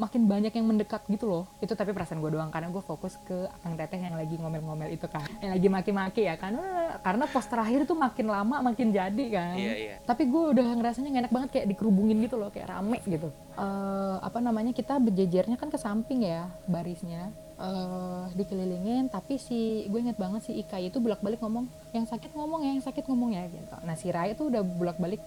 makin 0.00 0.24
banyak 0.24 0.48
yang 0.56 0.64
mendekat 0.64 1.04
gitu 1.12 1.28
loh. 1.28 1.44
Itu 1.60 1.76
tapi 1.76 1.92
perasaan 1.92 2.24
gue 2.24 2.32
doang 2.32 2.48
karena 2.48 2.72
gue 2.72 2.80
fokus 2.80 3.20
ke 3.28 3.44
Kang 3.60 3.76
Teteh 3.76 4.00
yang 4.00 4.16
lagi 4.16 4.40
ngomel-ngomel 4.40 4.88
itu 4.96 5.04
kan. 5.04 5.28
Yang 5.44 5.52
lagi 5.60 5.68
maki-maki 5.68 6.22
ya 6.24 6.40
kan 6.40 6.56
karena 7.04 7.28
pos 7.28 7.44
terakhir 7.44 7.84
tuh 7.84 7.94
makin 8.00 8.32
lama 8.32 8.64
makin 8.64 8.88
jadi 8.96 9.24
kan. 9.28 9.54
Iya, 9.60 9.74
iya. 9.76 9.96
tapi 10.08 10.24
gue 10.24 10.42
udah 10.56 10.64
ngerasanya 10.80 11.08
gak 11.12 11.22
enak 11.28 11.34
banget 11.36 11.48
kayak 11.52 11.66
dikerubungin 11.76 12.16
gitu 12.24 12.40
loh 12.40 12.48
kayak 12.48 12.72
rame 12.72 12.98
gitu. 13.04 13.28
Eh, 13.60 14.16
apa 14.24 14.40
namanya 14.40 14.72
kita 14.72 14.96
berjejernya 14.96 15.60
kan 15.60 15.68
ke 15.68 15.76
samping 15.76 16.24
ya 16.24 16.48
barisnya. 16.64 17.28
Eh 17.60 18.24
dikelilingin 18.40 19.12
tapi 19.12 19.36
si 19.36 19.84
gue 19.84 20.00
inget 20.00 20.16
banget 20.16 20.48
si 20.48 20.56
Ika 20.56 20.80
itu 20.80 20.96
bolak-balik 20.96 21.44
ngomong 21.44 21.68
yang 21.92 22.08
sakit 22.08 22.32
ngomong 22.32 22.64
ya 22.64 22.72
yang 22.72 22.84
sakit 22.84 23.04
ngomong 23.04 23.36
ya 23.36 23.44
gitu. 23.52 23.76
Nah 23.84 23.94
si 24.00 24.08
Rai 24.08 24.32
tuh 24.32 24.48
udah 24.48 24.64
bolak-balik 24.64 25.20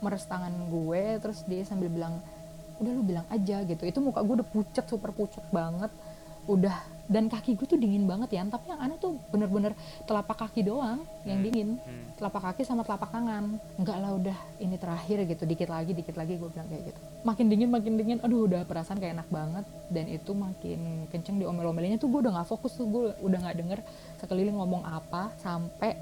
meres 0.00 0.24
tangan 0.28 0.52
gue 0.68 1.20
terus 1.20 1.44
dia 1.48 1.64
sambil 1.64 1.88
bilang 1.88 2.20
udah 2.80 2.92
lu 2.92 3.02
bilang 3.02 3.26
aja 3.28 3.62
gitu. 3.62 3.82
Itu 3.84 3.98
muka 4.00 4.20
gue 4.20 4.42
udah 4.42 4.48
pucat 4.48 4.84
super 4.86 5.10
pucat 5.10 5.44
banget. 5.50 5.90
Udah 6.44 6.76
dan 7.04 7.28
kaki 7.28 7.56
gue 7.56 7.68
tuh 7.68 7.76
dingin 7.76 8.08
banget 8.08 8.32
ya 8.32 8.40
tapi 8.48 8.72
yang 8.72 8.80
aneh 8.80 8.96
tuh 8.96 9.20
bener-bener 9.28 9.76
telapak 10.08 10.40
kaki 10.40 10.64
doang 10.64 11.04
yang 11.28 11.40
Hmm. 11.40 11.44
dingin. 11.44 11.68
Hmm. 11.76 12.04
telapak 12.16 12.52
kaki 12.52 12.62
sama 12.64 12.80
telapak 12.80 13.12
tangan. 13.12 13.60
Enggak 13.76 13.96
lah 14.00 14.10
udah 14.14 14.38
ini 14.56 14.76
terakhir 14.76 15.24
gitu. 15.28 15.44
Dikit 15.44 15.68
lagi 15.68 15.92
dikit 15.92 16.16
lagi 16.16 16.36
gue 16.36 16.48
bilang 16.48 16.68
kayak 16.68 16.94
gitu. 16.94 17.00
Makin 17.24 17.44
dingin 17.48 17.68
makin 17.68 17.92
dingin. 17.96 18.18
Aduh 18.24 18.48
udah 18.48 18.64
perasaan 18.64 18.96
kayak 18.96 19.20
enak 19.20 19.28
banget. 19.28 19.64
Dan 19.88 20.04
itu 20.08 20.30
makin 20.32 20.80
kenceng 21.10 21.36
di 21.36 21.44
omel-omelinnya 21.44 21.98
tuh 21.98 22.08
gue 22.08 22.24
udah 22.24 22.32
nggak 22.40 22.48
fokus 22.48 22.72
tuh. 22.72 22.88
Gue 22.88 23.12
udah 23.20 23.38
nggak 23.40 23.56
denger 23.56 23.78
sekeliling 24.20 24.56
ngomong 24.56 24.84
apa 24.84 25.32
sampai 25.40 25.96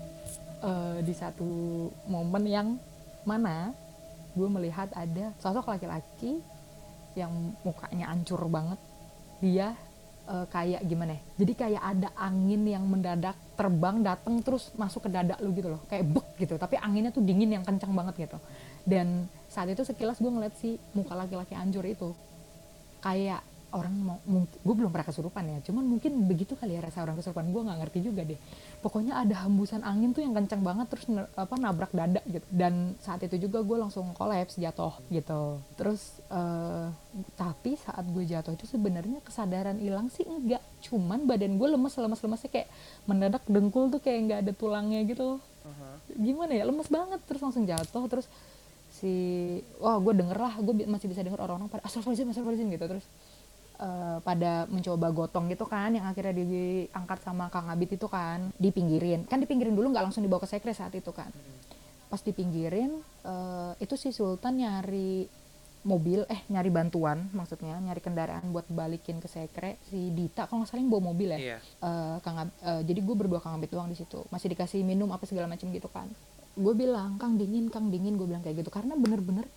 eh, 0.63 0.99
di 1.03 1.11
satu 1.11 1.49
momen 2.07 2.45
yang 2.47 2.69
mana 3.23 3.75
gue 4.33 4.49
melihat 4.49 4.89
ada 4.95 5.35
sosok 5.39 5.67
laki-laki 5.67 6.39
yang 7.19 7.33
mukanya 7.63 8.11
hancur 8.11 8.41
banget. 8.49 8.79
Dia 9.43 9.75
eh, 10.31 10.47
kayak 10.49 10.83
gimana 10.87 11.19
ya? 11.19 11.23
Jadi 11.43 11.53
kayak 11.53 11.83
ada 11.83 12.09
angin 12.17 12.63
yang 12.65 12.85
mendadak 12.87 13.37
terbang 13.59 14.01
datang 14.01 14.41
terus 14.41 14.73
masuk 14.75 15.07
ke 15.07 15.11
dada 15.13 15.37
lu 15.45 15.53
gitu 15.53 15.73
loh. 15.77 15.81
Kayak 15.87 16.05
bek 16.11 16.27
gitu 16.41 16.55
tapi 16.57 16.81
anginnya 16.81 17.13
tuh 17.13 17.23
dingin 17.23 17.53
yang 17.53 17.65
kencang 17.67 17.93
banget 17.93 18.29
gitu. 18.29 18.39
Dan 18.83 19.31
saat 19.47 19.69
itu 19.71 19.85
sekilas 19.85 20.19
gue 20.19 20.31
ngeliat 20.33 20.55
si 20.59 20.81
muka 20.97 21.15
laki-laki 21.15 21.55
hancur 21.55 21.85
itu. 21.85 22.17
Kayak 23.03 23.43
orang 23.73 23.95
mau 23.97 24.19
mungkin 24.29 24.59
gue 24.61 24.75
belum 24.77 24.91
pernah 24.93 25.09
kesurupan 25.09 25.45
ya. 25.49 25.59
Cuman 25.65 25.85
mungkin 25.89 26.13
begitu 26.29 26.53
kali 26.55 26.77
ya 26.77 26.85
rasa 26.85 27.03
orang 27.03 27.17
kesurupan 27.17 27.49
gue 27.49 27.63
nggak 27.65 27.79
ngerti 27.85 27.99
juga 28.05 28.23
deh. 28.23 28.41
Pokoknya 28.85 29.19
ada 29.25 29.49
hembusan 29.49 29.81
angin 29.83 30.13
tuh 30.13 30.21
yang 30.21 30.37
kencang 30.37 30.61
banget 30.61 30.87
terus 30.93 31.09
apa 31.35 31.55
nabrak 31.57 31.93
dada 31.97 32.21
gitu. 32.29 32.45
Dan 32.53 32.95
saat 33.01 33.25
itu 33.25 33.49
juga 33.49 33.65
gue 33.65 33.77
langsung 33.81 34.13
kolaps 34.13 34.61
jatuh 34.61 34.93
gitu. 35.09 35.59
Terus 35.81 36.21
eh, 36.29 36.87
tapi 37.37 37.77
saat 37.81 38.05
gue 38.05 38.25
jatuh 38.29 38.53
itu 38.53 38.65
sebenarnya 38.69 39.25
kesadaran 39.25 39.77
hilang 39.81 40.13
sih 40.13 40.25
enggak 40.25 40.61
cuman 40.85 41.25
badan 41.25 41.57
gue 41.57 41.69
lemes 41.73 41.95
lemes 41.97 42.21
lemesnya 42.21 42.51
kayak 42.53 42.69
mendadak 43.09 43.43
dengkul 43.49 43.89
tuh 43.89 44.01
kayak 44.05 44.19
nggak 44.29 44.39
ada 44.45 44.53
tulangnya 44.53 45.01
gitu. 45.09 45.41
Gimana 46.13 46.53
ya 46.53 46.65
lemes 46.69 46.89
banget. 46.93 47.21
Terus 47.25 47.41
langsung 47.41 47.65
jatuh 47.65 48.05
terus 48.09 48.29
si 48.93 49.13
wah 49.81 49.97
gue 49.97 50.13
denger 50.15 50.37
lah 50.37 50.55
gue 50.61 50.85
masih 50.85 51.09
bisa 51.09 51.25
denger 51.25 51.41
orang-orang 51.41 51.73
pada 51.73 51.83
astagfirullahaladzim 51.89 52.29
astagfirullahaladzim 52.29 52.77
gitu. 52.77 52.87
Terus 52.93 53.07
eh, 53.83 54.19
pada 54.23 54.71
mencoba 54.71 55.11
gotong 55.11 55.51
gitu 55.51 55.67
kan 55.67 55.91
yang 55.91 56.07
akhirnya 56.07 56.33
diangkat 56.39 57.19
sama 57.21 57.51
Kang 57.51 57.67
Abid 57.67 57.99
itu 57.99 58.07
kan 58.07 58.55
dipinggirin. 58.57 59.27
Kan 59.27 59.43
dipinggirin 59.43 59.75
dulu 59.75 59.91
nggak 59.91 60.07
langsung 60.07 60.23
dibawa 60.23 60.39
ke 60.39 60.49
sekre 60.49 60.71
saat 60.71 60.95
itu 60.95 61.11
kan. 61.11 61.29
Pas 62.07 62.23
dipinggirin 62.23 62.95
eh, 63.25 63.73
itu 63.83 63.95
si 63.97 64.15
Sultan 64.15 64.57
nyari 64.57 65.27
mobil 65.83 66.23
eh 66.31 66.47
nyari 66.47 66.71
bantuan 66.71 67.27
maksudnya 67.35 67.75
nyari 67.83 67.99
kendaraan 67.99 68.55
buat 68.55 68.71
balikin 68.71 69.19
ke 69.19 69.27
sekre. 69.27 69.83
Si 69.91 70.15
Dita 70.15 70.47
kalau 70.47 70.63
nggak 70.63 70.71
salah 70.71 70.87
bawa 70.87 71.03
mobil 71.11 71.35
ya. 71.35 71.39
Iya. 71.39 71.59
eh, 71.59 72.17
Kang 72.23 72.39
Ab- 72.39 72.59
eh, 72.63 72.83
jadi 72.87 73.01
gue 73.03 73.17
berdua 73.19 73.43
Kang 73.43 73.59
Abid 73.59 73.75
doang 73.75 73.91
di 73.91 73.99
situ. 73.99 74.23
Masih 74.31 74.47
dikasih 74.55 74.87
minum 74.87 75.11
apa 75.11 75.27
segala 75.27 75.51
macam 75.51 75.67
gitu 75.69 75.91
kan. 75.91 76.07
Gue 76.55 76.77
bilang 76.77 77.19
Kang 77.19 77.35
dingin 77.35 77.67
Kang 77.67 77.91
dingin. 77.91 78.15
Gue 78.15 78.31
bilang 78.31 78.47
kayak 78.47 78.63
gitu. 78.63 78.71
Karena 78.71 78.95
bener-bener 78.95 79.49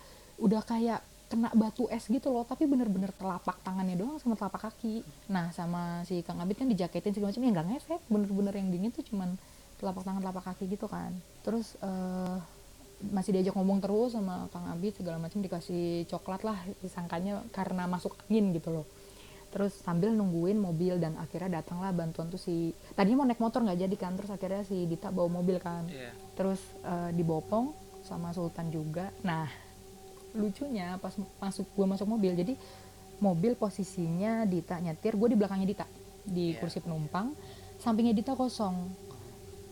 udah 0.42 0.66
kayak 0.66 0.98
kena 1.26 1.50
batu 1.58 1.90
es 1.90 2.06
gitu 2.06 2.30
loh 2.30 2.46
tapi 2.46 2.70
bener-bener 2.70 3.10
telapak 3.18 3.58
tangannya 3.66 3.98
doang 3.98 4.18
sama 4.22 4.38
telapak 4.38 4.70
kaki. 4.70 5.02
Nah 5.26 5.50
sama 5.50 6.06
si 6.06 6.22
Kang 6.22 6.38
Abid 6.38 6.62
kan 6.62 6.70
dijaketin 6.70 7.18
segala 7.18 7.34
macam 7.34 7.42
ya 7.42 7.50
nggak 7.50 7.68
ngefek 7.74 8.02
bener-bener 8.06 8.54
yang 8.54 8.68
dingin 8.70 8.90
tuh 8.94 9.02
cuman 9.02 9.34
telapak 9.82 10.06
tangan 10.06 10.22
telapak 10.22 10.44
kaki 10.54 10.70
gitu 10.70 10.86
kan. 10.86 11.10
Terus 11.42 11.74
eh, 11.82 12.36
masih 13.10 13.34
diajak 13.36 13.58
ngomong 13.58 13.82
terus 13.82 14.14
sama 14.14 14.46
Kang 14.54 14.70
Abid 14.70 15.02
segala 15.02 15.18
macam 15.18 15.42
dikasih 15.42 16.06
coklat 16.06 16.46
lah 16.46 16.58
disangkanya 16.78 17.42
karena 17.50 17.90
masuk 17.90 18.14
angin 18.30 18.54
gitu 18.54 18.70
loh. 18.70 18.86
Terus 19.50 19.74
sambil 19.82 20.14
nungguin 20.14 20.62
mobil 20.62 20.94
dan 21.02 21.18
akhirnya 21.18 21.58
datanglah 21.58 21.90
bantuan 21.90 22.30
tuh 22.30 22.38
si 22.38 22.70
tadinya 22.94 23.24
mau 23.24 23.26
naik 23.26 23.42
motor 23.42 23.66
nggak 23.66 23.82
jadi 23.82 23.96
kan 23.98 24.14
terus 24.14 24.30
akhirnya 24.30 24.62
si 24.62 24.86
Dita 24.86 25.10
bawa 25.10 25.42
mobil 25.42 25.58
kan. 25.58 25.90
Iya. 25.90 26.14
terus 26.38 26.62
eh, 26.86 27.10
dibopong 27.18 27.74
sama 28.06 28.30
Sultan 28.30 28.70
juga. 28.70 29.10
Nah 29.26 29.65
lucunya 30.36 30.96
pas 30.96 31.12
masuk 31.40 31.66
gue 31.66 31.86
masuk 31.86 32.06
mobil 32.06 32.32
jadi 32.32 32.54
mobil 33.18 33.56
posisinya 33.56 34.44
Dita 34.44 34.76
nyetir 34.76 35.16
gue 35.16 35.28
di 35.28 35.36
belakangnya 35.36 35.66
Dita 35.66 35.86
di 36.22 36.52
Iya. 36.52 36.60
kursi 36.60 36.78
penumpang. 36.78 37.32
Sampingnya 37.76 38.12
Dita 38.12 38.34
kosong. 38.34 38.92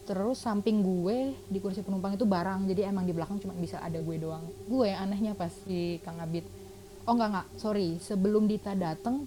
Terus 0.04 0.36
samping 0.36 0.80
gue 0.80 1.32
di 1.48 1.58
kursi 1.58 1.80
penumpang 1.80 2.12
itu 2.12 2.24
barang 2.24 2.64
jadi 2.64 2.88
emang 2.88 3.02
di 3.02 3.12
belakang 3.12 3.36
cuma 3.38 3.52
bisa 3.54 3.80
ada 3.80 3.96
gue 3.96 4.16
doang. 4.16 4.44
Gue 4.64 4.88
anehnya 4.88 5.32
pas 5.32 5.52
di 5.64 5.96
Kang 6.00 6.16
Abid. 6.18 6.44
Oh 7.04 7.12
enggak 7.12 7.28
enggak 7.30 7.46
sorry 7.56 7.96
sebelum 7.98 8.44
Dita 8.44 8.72
dateng 8.72 9.24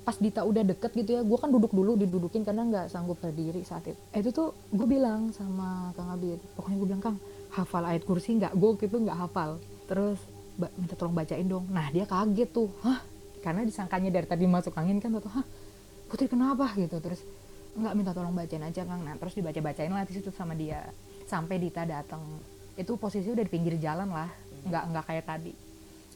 pas 0.00 0.16
Dita 0.16 0.40
udah 0.40 0.64
deket 0.64 0.92
gitu 0.94 1.12
ya 1.12 1.20
gue 1.20 1.36
kan 1.36 1.48
duduk 1.48 1.68
dulu 1.70 1.92
didudukin 1.94 2.40
karena 2.40 2.64
nggak 2.64 2.86
sanggup 2.88 3.16
berdiri 3.18 3.60
saat 3.62 3.84
itu. 3.84 3.96
Itu 4.12 4.30
tuh 4.30 4.48
gue 4.70 4.86
bilang 4.86 5.32
sama 5.32 5.92
Kang 5.92 6.08
Abid 6.08 6.40
pokoknya 6.54 6.76
gue 6.76 6.88
bilang 6.88 7.02
Kang 7.02 7.16
hafal 7.50 7.84
ayat 7.84 8.04
kursi 8.04 8.36
nggak 8.36 8.52
gue 8.52 8.70
gitu 8.78 8.96
nggak 8.98 9.18
hafal. 9.18 9.56
Terus 9.84 10.16
"Ba- 10.20 10.37
minta 10.58 10.94
tolong 10.98 11.14
bacain 11.14 11.46
dong. 11.46 11.70
Nah 11.70 11.86
dia 11.94 12.04
kaget 12.04 12.50
tuh. 12.50 12.68
Hah? 12.82 12.98
Karena 13.38 13.62
disangkanya 13.62 14.10
dari 14.10 14.26
tadi 14.26 14.44
masuk 14.50 14.74
angin 14.74 14.98
kan 14.98 15.14
tuh 15.14 15.30
hah? 15.30 15.46
Putri 16.10 16.26
kenapa? 16.26 16.74
Gitu. 16.74 16.98
Terus 16.98 17.22
nggak 17.78 17.94
minta 17.94 18.10
tolong 18.10 18.34
bacain 18.34 18.62
aja 18.66 18.82
Kang. 18.82 19.06
Nah 19.06 19.14
terus 19.14 19.38
dibaca 19.38 19.60
bacain 19.62 19.92
lah 19.94 20.02
di 20.02 20.12
situ 20.18 20.34
sama 20.34 20.58
dia. 20.58 20.82
Sampai 21.30 21.62
Dita 21.62 21.86
datang 21.86 22.20
itu 22.74 22.92
posisi 22.98 23.30
udah 23.30 23.44
di 23.46 23.52
pinggir 23.52 23.78
jalan 23.78 24.10
lah. 24.10 24.30
Nggak 24.66 24.82
nggak 24.90 25.04
kayak 25.06 25.24
tadi. 25.30 25.52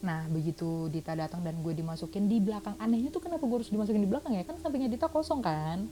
Nah 0.03 0.27
begitu 0.27 0.91
Dita 0.91 1.15
datang 1.15 1.39
dan 1.39 1.55
gue 1.63 1.71
dimasukin 1.71 2.27
di 2.27 2.43
belakang. 2.43 2.75
Anehnya 2.75 3.07
tuh 3.07 3.23
kenapa 3.23 3.47
gue 3.47 3.63
harus 3.63 3.71
dimasukin 3.71 4.03
di 4.03 4.09
belakang 4.11 4.35
ya? 4.35 4.43
Kan 4.43 4.59
sampingnya 4.59 4.91
Dita 4.91 5.07
kosong 5.07 5.39
kan? 5.39 5.87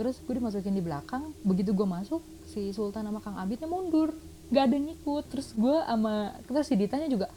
Terus 0.00 0.18
gue 0.24 0.34
dimasukin 0.40 0.72
di 0.72 0.80
belakang. 0.80 1.36
Begitu 1.44 1.76
gue 1.76 1.86
masuk 1.86 2.24
si 2.48 2.72
Sultan 2.72 3.04
sama 3.04 3.20
Kang 3.20 3.36
Abidnya 3.36 3.68
mundur. 3.68 4.16
Nggak 4.48 4.62
ada 4.64 4.74
yang 4.74 4.86
ngikut. 4.88 5.24
Terus 5.28 5.48
gue 5.52 5.76
sama 5.84 6.32
terus 6.48 6.64
si 6.64 6.74
Ditanya 6.80 7.06
juga 7.12 7.28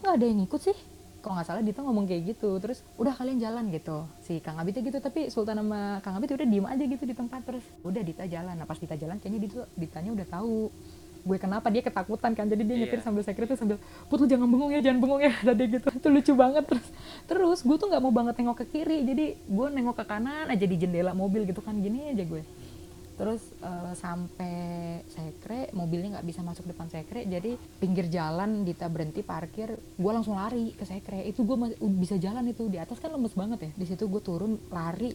kok 0.00 0.08
nggak 0.08 0.16
ada 0.16 0.26
yang 0.26 0.38
ngikut 0.40 0.60
sih? 0.64 0.76
Kalau 1.20 1.36
nggak 1.36 1.48
salah 1.52 1.60
Dita 1.60 1.84
ngomong 1.84 2.08
kayak 2.08 2.32
gitu. 2.32 2.56
Terus 2.56 2.80
udah 2.96 3.12
kalian 3.12 3.36
jalan 3.36 3.68
gitu. 3.68 4.08
Si 4.24 4.40
Kang 4.40 4.56
Abidnya 4.56 4.80
gitu. 4.80 4.98
Tapi 4.98 5.28
Sultan 5.28 5.60
sama 5.60 6.00
Kang 6.00 6.16
Abid 6.16 6.32
udah 6.32 6.48
diem 6.48 6.64
aja 6.64 6.80
gitu 6.80 7.04
di 7.04 7.12
tempat. 7.12 7.44
Terus 7.44 7.60
udah 7.84 8.00
Dita 8.00 8.24
jalan. 8.24 8.56
Nah 8.56 8.64
pas 8.64 8.80
Dita 8.80 8.96
jalan 8.96 9.20
kayaknya 9.20 9.40
Dita 9.44 9.60
Ditanya 9.76 10.16
udah 10.16 10.26
tahu 10.26 10.72
gue 11.20 11.36
kenapa. 11.36 11.68
Dia 11.68 11.84
ketakutan 11.84 12.32
kan. 12.32 12.48
Jadi 12.48 12.64
dia 12.64 12.72
Iya. 12.72 12.82
nyetir 12.88 13.00
sambil 13.04 13.20
sekret 13.20 13.44
tuh 13.44 13.60
sambil 13.60 13.76
put 14.08 14.16
lu 14.16 14.24
jangan 14.24 14.48
bengong 14.48 14.72
ya 14.72 14.80
jangan 14.80 14.98
bengong 15.04 15.20
ya 15.20 15.32
tadi 15.52 15.64
gitu. 15.68 15.88
Itu 15.92 16.08
lucu 16.08 16.32
banget. 16.32 16.64
Terus 16.64 16.86
terus 17.28 17.58
gue 17.60 17.76
tuh 17.76 17.86
nggak 17.92 18.00
mau 18.00 18.12
banget 18.16 18.34
nengok 18.40 18.56
ke 18.64 18.80
kiri. 18.80 19.04
Jadi 19.04 19.24
gue 19.36 19.66
nengok 19.68 20.00
ke 20.00 20.04
kanan 20.08 20.48
aja 20.48 20.64
di 20.64 20.76
jendela 20.80 21.12
mobil 21.12 21.44
gitu 21.44 21.60
kan. 21.60 21.76
Gini 21.76 22.16
aja 22.16 22.24
gue 22.24 22.40
terus 23.20 23.52
eh, 23.60 23.92
sampai 23.92 24.56
sekre 25.12 25.68
mobilnya 25.76 26.16
nggak 26.16 26.24
bisa 26.24 26.40
masuk 26.40 26.64
depan 26.72 26.88
sekre 26.88 27.28
jadi 27.28 27.52
pinggir 27.76 28.08
jalan 28.08 28.64
Dita 28.64 28.88
berhenti 28.88 29.20
parkir 29.20 29.76
gue 29.76 30.12
langsung 30.12 30.40
lari 30.40 30.72
ke 30.72 30.84
sekre. 30.88 31.20
Itu 31.28 31.44
gue 31.44 31.76
bisa 32.00 32.16
jalan 32.16 32.48
itu. 32.48 32.68
Di 32.72 32.80
atas 32.80 32.96
kan 32.96 33.12
lemes 33.12 33.36
banget 33.36 33.68
ya. 33.68 33.70
Di 33.76 33.84
situ 33.84 34.08
gue 34.08 34.22
turun 34.22 34.56
lari. 34.72 35.12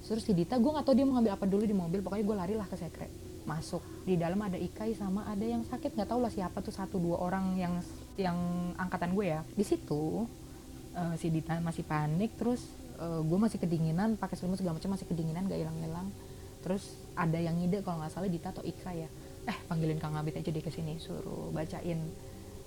Terus 0.00 0.22
si 0.22 0.32
Dita 0.32 0.56
gue 0.56 0.70
nggak 0.70 0.86
tahu 0.86 0.94
dia 0.94 1.06
mau 1.06 1.18
ngambil 1.18 1.32
apa 1.34 1.44
dulu 1.46 1.64
di 1.66 1.76
mobil. 1.76 1.98
Pokoknya 2.04 2.24
gue 2.26 2.36
lari 2.36 2.54
lah 2.54 2.66
ke 2.70 2.76
sekre. 2.78 3.08
Masuk. 3.44 3.82
Di 4.06 4.14
dalam 4.14 4.38
ada 4.38 4.58
Ikai 4.58 4.94
sama 4.94 5.26
ada 5.26 5.42
yang 5.42 5.66
sakit. 5.66 5.98
Nggak 5.98 6.08
tahu 6.10 6.20
lah 6.22 6.32
siapa 6.32 6.58
tuh 6.62 6.74
satu 6.74 6.96
dua 7.02 7.18
orang 7.18 7.58
yang 7.58 7.74
yang 8.14 8.38
angkatan 8.78 9.12
gue 9.16 9.26
ya. 9.26 9.40
Di 9.54 9.64
situ 9.66 10.26
eh, 10.94 11.14
si 11.18 11.32
Dita 11.32 11.58
masih 11.58 11.82
panik. 11.82 12.34
Terus 12.38 12.62
eh, 12.98 13.20
gue 13.22 13.38
masih 13.38 13.58
kedinginan 13.58 14.14
pakai 14.14 14.38
selimut 14.38 14.58
segala 14.58 14.78
macam 14.78 14.94
masih 14.94 15.06
kedinginan 15.08 15.50
gak 15.50 15.58
hilang-hilang 15.58 16.08
terus 16.60 16.96
ada 17.16 17.36
yang 17.36 17.56
ngide 17.56 17.84
kalau 17.84 18.00
nggak 18.00 18.12
salah 18.12 18.30
Dita 18.30 18.52
atau 18.52 18.64
Ika 18.64 18.90
ya. 18.92 19.08
Eh 19.48 19.56
panggilin 19.68 19.98
Kang 20.00 20.16
Abid 20.16 20.40
aja 20.40 20.48
deh 20.52 20.62
ke 20.62 20.72
sini 20.72 21.00
suruh 21.00 21.50
bacain 21.52 22.00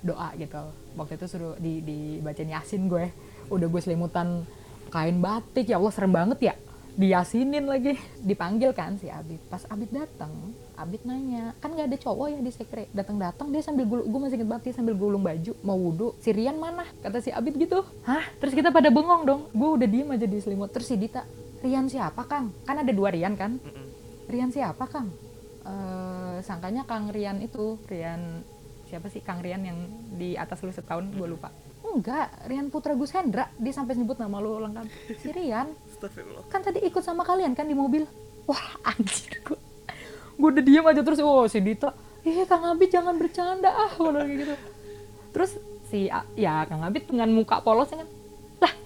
doa 0.04 0.36
gitu. 0.36 0.64
Waktu 1.00 1.14
itu 1.16 1.26
suruh 1.32 1.56
di 1.58 1.80
dibacain 1.80 2.52
yasin 2.52 2.92
gue. 2.92 3.10
Udah 3.50 3.68
gue 3.72 3.82
selimutan 3.82 4.44
kain 4.92 5.18
batik 5.24 5.72
ya 5.72 5.80
Allah 5.80 5.94
serem 5.96 6.12
banget 6.12 6.54
ya. 6.54 6.56
Diyasinin 6.94 7.66
lagi. 7.66 7.98
Dipanggil 8.22 8.76
kan 8.76 9.00
si 9.02 9.10
Abid. 9.10 9.42
Pas 9.50 9.66
Abid 9.72 9.90
datang 9.90 10.30
Abid 10.74 11.06
nanya 11.06 11.54
kan 11.62 11.74
nggak 11.74 11.88
ada 11.90 11.98
cowok 12.02 12.28
ya 12.34 12.40
di 12.42 12.52
sekre? 12.54 12.90
Datang 12.92 13.18
datang 13.22 13.50
dia 13.50 13.62
sambil 13.62 13.86
gulung 13.86 14.10
gue 14.10 14.20
masih 14.20 14.38
inget 14.42 14.50
banget 14.50 14.64
dia 14.70 14.74
sambil 14.74 14.96
gulung 14.98 15.22
baju 15.22 15.54
mau 15.62 15.78
wudhu 15.78 16.18
si 16.18 16.30
Rian 16.34 16.58
mana? 16.58 16.86
Kata 17.02 17.22
si 17.22 17.30
Abid 17.30 17.58
gitu. 17.58 17.86
Hah? 18.06 18.26
Terus 18.42 18.54
kita 18.54 18.70
pada 18.70 18.90
bengong 18.90 19.24
dong. 19.26 19.42
Gue 19.54 19.70
udah 19.80 19.88
diem 19.88 20.10
aja 20.12 20.26
di 20.26 20.38
selimut. 20.42 20.70
Terus 20.74 20.90
si 20.90 20.98
Dita 21.00 21.24
Rian 21.64 21.88
siapa 21.88 22.28
Kang? 22.28 22.52
Kan 22.68 22.82
ada 22.82 22.92
dua 22.92 23.14
Rian 23.14 23.40
kan. 23.40 23.62
Rian 24.34 24.50
siapa 24.50 24.90
Kang? 24.90 25.14
Eh, 25.64 26.38
sangkanya 26.42 26.90
Kang 26.90 27.14
Rian 27.14 27.38
itu. 27.46 27.78
Rian 27.86 28.42
siapa 28.90 29.14
sih 29.14 29.22
Kang 29.22 29.46
Rian 29.46 29.62
yang 29.62 29.78
di 30.18 30.34
atas 30.34 30.66
lu 30.66 30.74
setahun? 30.74 31.06
Gue 31.14 31.30
lupa. 31.30 31.54
Enggak 31.86 32.34
Rian 32.50 32.74
Putra 32.74 32.98
Gus 32.98 33.14
Hendra. 33.14 33.54
Dia 33.62 33.74
sampai 33.78 33.94
nyebut 33.94 34.18
nama 34.18 34.42
lu 34.42 34.58
lengkap 34.58 34.90
si 35.22 35.30
Rian 35.30 35.70
kan 36.52 36.60
tadi 36.60 36.84
ikut 36.84 37.00
sama 37.00 37.24
kalian 37.24 37.56
kan 37.56 37.64
di 37.64 37.78
mobil? 37.78 38.04
Wah 38.44 38.82
anjir 38.84 39.40
gue 39.40 39.60
gue 40.34 40.50
udah 40.50 40.64
diem 40.66 40.84
aja 40.84 41.06
terus 41.06 41.22
oh 41.22 41.46
si 41.46 41.62
Dita. 41.62 41.94
Eh 42.26 42.44
Kang 42.50 42.66
Abid 42.66 42.90
jangan 42.90 43.16
bercanda 43.16 43.70
ah 43.70 43.94
gitu. 44.26 44.56
Terus 45.32 45.52
si 45.88 46.10
ya 46.36 46.66
Kang 46.66 46.82
Abid 46.84 47.08
dengan 47.08 47.30
muka 47.32 47.62
polos 47.62 47.94
kan 47.94 48.04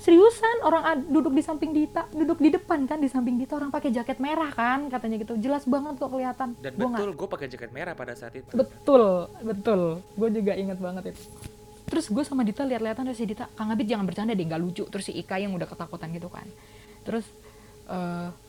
seriusan 0.08 0.64
orang 0.64 1.04
duduk 1.12 1.36
di 1.36 1.44
samping 1.44 1.76
Dita 1.76 2.08
duduk 2.16 2.40
di 2.40 2.56
depan 2.56 2.88
kan 2.88 2.96
di 2.96 3.12
samping 3.12 3.36
Dita 3.36 3.60
orang 3.60 3.68
pakai 3.68 3.92
jaket 3.92 4.24
merah 4.24 4.48
kan 4.56 4.88
katanya 4.88 5.20
gitu. 5.20 5.36
Jelas 5.36 5.68
banget 5.68 6.00
kok 6.00 6.08
kelihatan. 6.08 6.56
Dan 6.64 6.80
Gua 6.80 6.96
betul 6.96 7.12
gue 7.12 7.28
pakai 7.28 7.48
jaket 7.52 7.72
merah 7.76 7.92
pada 7.92 8.16
saat 8.16 8.32
itu. 8.40 8.48
betul 8.56 9.28
betul. 9.44 10.00
Gue 10.16 10.30
juga 10.32 10.56
inget 10.56 10.80
banget 10.80 11.12
itu. 11.12 11.24
Terus 11.92 12.08
gue 12.08 12.24
sama 12.24 12.48
Dita 12.48 12.64
lihat-lihatan 12.64 13.04
terus 13.12 13.20
si 13.20 13.28
Dita 13.28 13.52
Kang 13.52 13.68
Abid 13.68 13.92
jangan 13.92 14.08
bercanda 14.08 14.32
deh 14.32 14.48
nggak 14.48 14.62
lucu. 14.64 14.88
Terus 14.88 15.12
si 15.12 15.14
Ika 15.20 15.44
yang 15.44 15.52
udah 15.52 15.68
ketakutan 15.68 16.08
gitu 16.16 16.32
kan. 16.32 16.48
Terus 17.04 17.28
eh 17.92 18.47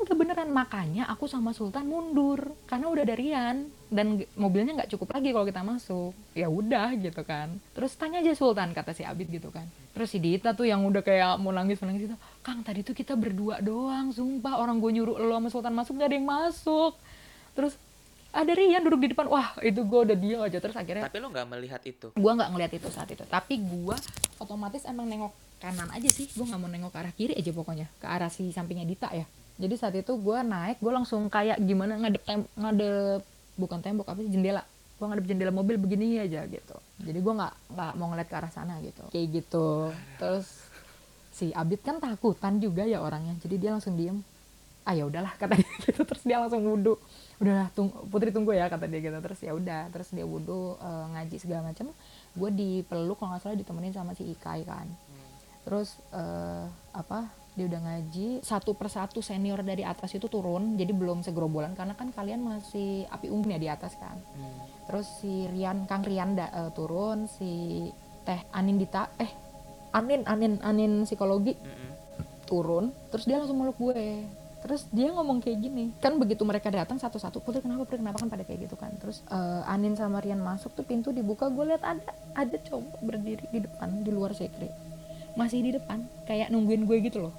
udah 0.00 0.16
beneran. 0.16 0.48
Makanya 0.50 1.04
aku 1.12 1.28
sama 1.28 1.52
Sultan 1.52 1.86
mundur 1.86 2.56
karena 2.64 2.88
udah 2.88 3.02
ada 3.04 3.16
Rian 3.16 3.68
dan 3.92 4.24
mobilnya 4.34 4.80
nggak 4.80 4.90
cukup 4.96 5.12
lagi 5.12 5.30
kalau 5.30 5.46
kita 5.46 5.60
masuk. 5.60 6.12
Ya 6.32 6.48
udah 6.48 6.96
gitu 6.96 7.20
kan. 7.22 7.60
Terus 7.76 7.92
tanya 7.94 8.24
aja 8.24 8.32
Sultan 8.32 8.72
kata 8.72 8.96
si 8.96 9.04
Abid 9.04 9.28
gitu 9.28 9.52
kan. 9.52 9.68
Terus 9.92 10.08
si 10.08 10.18
Dita 10.22 10.56
tuh 10.56 10.64
yang 10.64 10.86
udah 10.86 11.02
kayak 11.04 11.36
mau 11.42 11.52
nangis 11.52 11.82
nangis 11.82 12.08
itu 12.08 12.16
Kang 12.40 12.64
tadi 12.64 12.80
tuh 12.80 12.96
kita 12.96 13.14
berdua 13.18 13.60
doang 13.60 14.14
sumpah. 14.14 14.56
Orang 14.62 14.80
gue 14.80 14.90
nyuruh 14.96 15.20
lo 15.20 15.36
sama 15.36 15.48
Sultan 15.52 15.74
masuk 15.76 16.00
gak 16.00 16.08
ada 16.08 16.16
yang 16.16 16.28
masuk. 16.28 16.92
Terus 17.52 17.74
ada 18.30 18.52
Rian 18.54 18.80
duduk 18.86 19.00
di 19.04 19.08
depan. 19.12 19.28
Wah 19.28 19.58
itu 19.60 19.82
gue 19.84 20.00
udah 20.06 20.16
diem 20.16 20.40
aja. 20.40 20.58
Terus 20.62 20.76
akhirnya 20.78 21.10
Tapi 21.10 21.18
lo 21.20 21.28
nggak 21.28 21.46
melihat 21.50 21.82
itu. 21.84 22.08
gue 22.14 22.32
nggak 22.32 22.50
ngeliat 22.54 22.72
itu 22.72 22.88
saat 22.88 23.10
itu. 23.12 23.26
Tapi 23.26 23.60
gue 23.60 23.96
otomatis 24.40 24.86
emang 24.86 25.04
nengok 25.10 25.34
kanan 25.60 25.90
aja 25.92 26.08
sih. 26.08 26.30
Gue 26.32 26.46
nggak 26.46 26.60
mau 26.62 26.70
nengok 26.70 26.90
ke 26.94 26.98
arah 27.02 27.12
kiri 27.12 27.34
aja 27.36 27.50
pokoknya. 27.50 27.86
Ke 27.98 28.06
arah 28.06 28.30
si 28.30 28.48
sampingnya 28.54 28.86
Dita 28.86 29.10
ya 29.10 29.26
jadi 29.60 29.74
saat 29.76 29.94
itu 29.94 30.16
gue 30.16 30.38
naik 30.40 30.80
gue 30.80 30.88
langsung 30.88 31.28
kayak 31.28 31.60
gimana 31.60 32.00
ngadep 32.00 32.24
tem 32.24 32.40
ngadep 32.56 33.20
bukan 33.60 33.78
tembok 33.84 34.08
apa 34.08 34.24
sih 34.24 34.32
jendela. 34.32 34.64
Gue 34.96 35.06
ngadep 35.06 35.26
jendela 35.28 35.52
mobil 35.52 35.76
begini 35.76 36.16
aja 36.16 36.48
gitu. 36.48 36.76
Jadi 37.04 37.18
gue 37.20 37.34
nggak 37.36 37.54
nggak 37.76 37.92
mau 38.00 38.08
ngeliat 38.08 38.28
ke 38.32 38.36
arah 38.40 38.48
sana 38.48 38.80
gitu. 38.80 39.04
Kayak 39.12 39.26
gitu. 39.36 39.92
Terus 40.16 40.48
si 41.36 41.52
Abid 41.52 41.84
kan 41.84 42.00
takutan 42.00 42.56
juga 42.56 42.88
ya 42.88 43.04
orangnya. 43.04 43.36
Jadi 43.44 43.60
dia 43.60 43.76
langsung 43.76 44.00
diem. 44.00 44.24
Ah 44.88 44.96
ya 44.96 45.04
udahlah 45.04 45.36
kata 45.36 45.60
dia 45.60 45.72
gitu. 45.84 46.08
Terus 46.08 46.22
dia 46.24 46.40
langsung 46.40 46.64
wudhu. 46.64 46.96
Udahlah 47.36 47.68
tung 47.76 47.92
putri 48.08 48.32
tunggu 48.32 48.56
ya 48.56 48.72
kata 48.72 48.88
dia 48.88 49.04
gitu. 49.04 49.18
Terus 49.20 49.40
ya 49.44 49.52
udah 49.52 49.92
terus 49.92 50.08
dia 50.08 50.24
wudhu 50.24 50.80
eh, 50.80 51.04
ngaji 51.16 51.36
segala 51.36 51.68
macam 51.68 51.92
gue 52.30 52.50
dipeluk 52.54 53.18
kalau 53.20 53.36
nggak 53.36 53.42
salah 53.44 53.58
ditemenin 53.60 53.92
sama 53.92 54.16
si 54.16 54.24
Ikai 54.24 54.64
kan. 54.64 54.88
Terus 55.68 56.00
eh, 56.16 56.64
apa 56.96 57.39
dia 57.50 57.66
udah 57.66 57.82
ngaji 57.82 58.40
satu 58.40 58.72
persatu 58.72 59.18
senior 59.20 59.60
dari 59.60 59.82
atas 59.82 60.14
itu 60.14 60.30
turun 60.30 60.78
jadi 60.78 60.94
belum 60.94 61.26
segerombolan 61.26 61.74
karena 61.74 61.98
kan 61.98 62.14
kalian 62.14 62.40
masih 62.40 63.04
api 63.10 63.26
unggun 63.26 63.54
ya 63.54 63.60
di 63.60 63.68
atas 63.68 63.98
kan. 63.98 64.14
Terus 64.86 65.06
si 65.18 65.46
Rian 65.50 65.86
Kang 65.86 66.02
Rian 66.02 66.34
da- 66.34 66.50
eh, 66.50 66.70
turun 66.70 67.26
si 67.26 67.84
Teh 68.22 68.40
Anin 68.50 68.78
Dita 68.78 69.10
eh 69.18 69.30
Anin 69.90 70.22
Anin 70.26 70.62
Anin 70.62 71.02
psikologi 71.02 71.58
Mm-mm. 71.58 71.90
turun 72.46 72.94
terus 73.10 73.26
dia 73.26 73.38
langsung 73.38 73.58
meluk 73.58 73.78
gue. 73.78 74.26
Terus 74.60 74.84
dia 74.92 75.08
ngomong 75.08 75.40
kayak 75.40 75.56
gini 75.56 75.88
kan 75.98 76.20
begitu 76.20 76.44
mereka 76.44 76.68
datang 76.68 77.00
satu-satu 77.00 77.40
putri 77.40 77.64
kenapa 77.64 77.82
putri? 77.82 77.96
Kenapa 77.96 78.20
kan 78.20 78.28
pada 78.28 78.44
kayak 78.44 78.68
gitu 78.68 78.76
kan? 78.76 78.92
Terus 79.00 79.24
eh, 79.26 79.62
Anin 79.66 79.96
sama 79.96 80.20
Rian 80.20 80.38
masuk 80.38 80.70
tuh 80.76 80.84
pintu 80.86 81.10
dibuka 81.10 81.48
gue 81.48 81.64
lihat 81.66 81.82
ada 81.82 82.12
ada 82.36 82.56
cowok 82.62 83.00
berdiri 83.00 83.44
di 83.50 83.64
depan 83.64 84.04
di 84.04 84.10
luar 84.12 84.36
sekre 84.36 84.68
masih 85.40 85.64
di 85.64 85.70
depan 85.80 86.04
kayak 86.28 86.52
nungguin 86.52 86.84
gue 86.84 87.00
gitu 87.08 87.24
loh. 87.24 87.34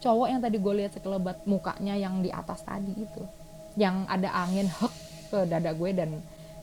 Cowok 0.00 0.32
yang 0.32 0.40
tadi 0.40 0.56
gue 0.56 0.74
lihat 0.80 0.96
sekelebat 0.96 1.44
mukanya 1.44 1.92
yang 2.00 2.24
di 2.24 2.32
atas 2.32 2.64
tadi 2.64 2.92
itu 2.96 3.22
yang 3.76 4.08
ada 4.08 4.32
angin 4.32 4.64
hek 4.64 4.94
ke 5.28 5.38
dada 5.44 5.76
gue 5.76 5.90
dan 5.92 6.10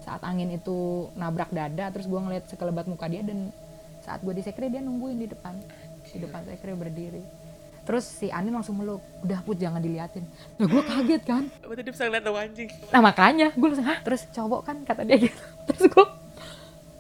saat 0.02 0.22
angin 0.26 0.50
itu 0.50 1.10
nabrak 1.14 1.54
dada 1.54 1.94
terus 1.94 2.10
gue 2.10 2.18
ngeliat 2.18 2.50
sekelebat 2.50 2.90
muka 2.90 3.06
dia 3.06 3.22
dan 3.22 3.54
saat 4.02 4.26
gue 4.26 4.34
di 4.34 4.42
sekre 4.42 4.74
dia 4.74 4.82
nungguin 4.82 5.22
di 5.22 5.28
depan 5.30 5.54
di 6.10 6.18
depan 6.18 6.42
sekre 6.50 6.74
berdiri. 6.74 7.22
Terus 7.82 8.06
si 8.06 8.30
Anin 8.30 8.54
langsung 8.54 8.78
meluk 8.78 9.02
udah 9.26 9.42
put 9.42 9.58
jangan 9.58 9.82
diliatin. 9.82 10.26
Nah 10.58 10.66
gue 10.70 10.82
kaget 10.86 11.24
kan? 11.26 11.44
Berarti 11.66 11.82
dia 11.82 11.94
bisa 11.94 12.04
ngeliat 12.06 12.26
anjing. 12.30 12.70
nah 12.94 13.02
makanya 13.02 13.48
gue 13.54 13.68
langsung 13.68 13.88
hah? 13.90 14.00
Terus 14.06 14.22
cowok 14.34 14.62
kan 14.66 14.76
kata 14.86 15.02
dia 15.06 15.18
gitu. 15.18 15.42
Terus 15.70 15.84
gue 15.90 16.06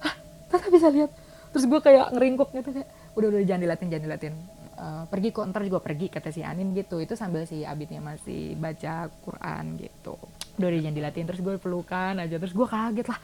hah? 0.02 0.16
Ternyata 0.50 0.70
bisa 0.74 0.88
lihat? 0.90 1.12
Terus 1.54 1.66
gue 1.70 1.80
kayak 1.80 2.06
ngeringkuk 2.18 2.50
gitu 2.54 2.70
kayak 2.74 2.90
udah 3.18 3.28
udah 3.28 3.42
jangan 3.44 3.62
dilatin 3.64 3.88
jangan 3.92 4.06
dilatin 4.08 4.34
Eh, 4.82 5.04
pergi 5.06 5.30
kok 5.30 5.46
ntar 5.54 5.62
juga 5.62 5.78
pergi 5.78 6.10
kata 6.10 6.34
si 6.34 6.42
Anin 6.42 6.74
gitu. 6.74 6.98
Itu 6.98 7.14
sambil 7.14 7.46
si 7.46 7.62
Abidnya 7.62 8.02
masih 8.02 8.58
baca 8.58 9.14
Quran 9.22 9.78
gitu. 9.78 10.18
Udah 10.58 10.68
udah 10.74 10.80
jangan 10.82 10.98
dilatin 10.98 11.26
terus 11.30 11.42
gue 11.46 11.54
pelukan 11.62 12.18
aja. 12.18 12.36
Terus 12.42 12.50
gue 12.50 12.66
kaget 12.66 13.08
lah. 13.14 13.20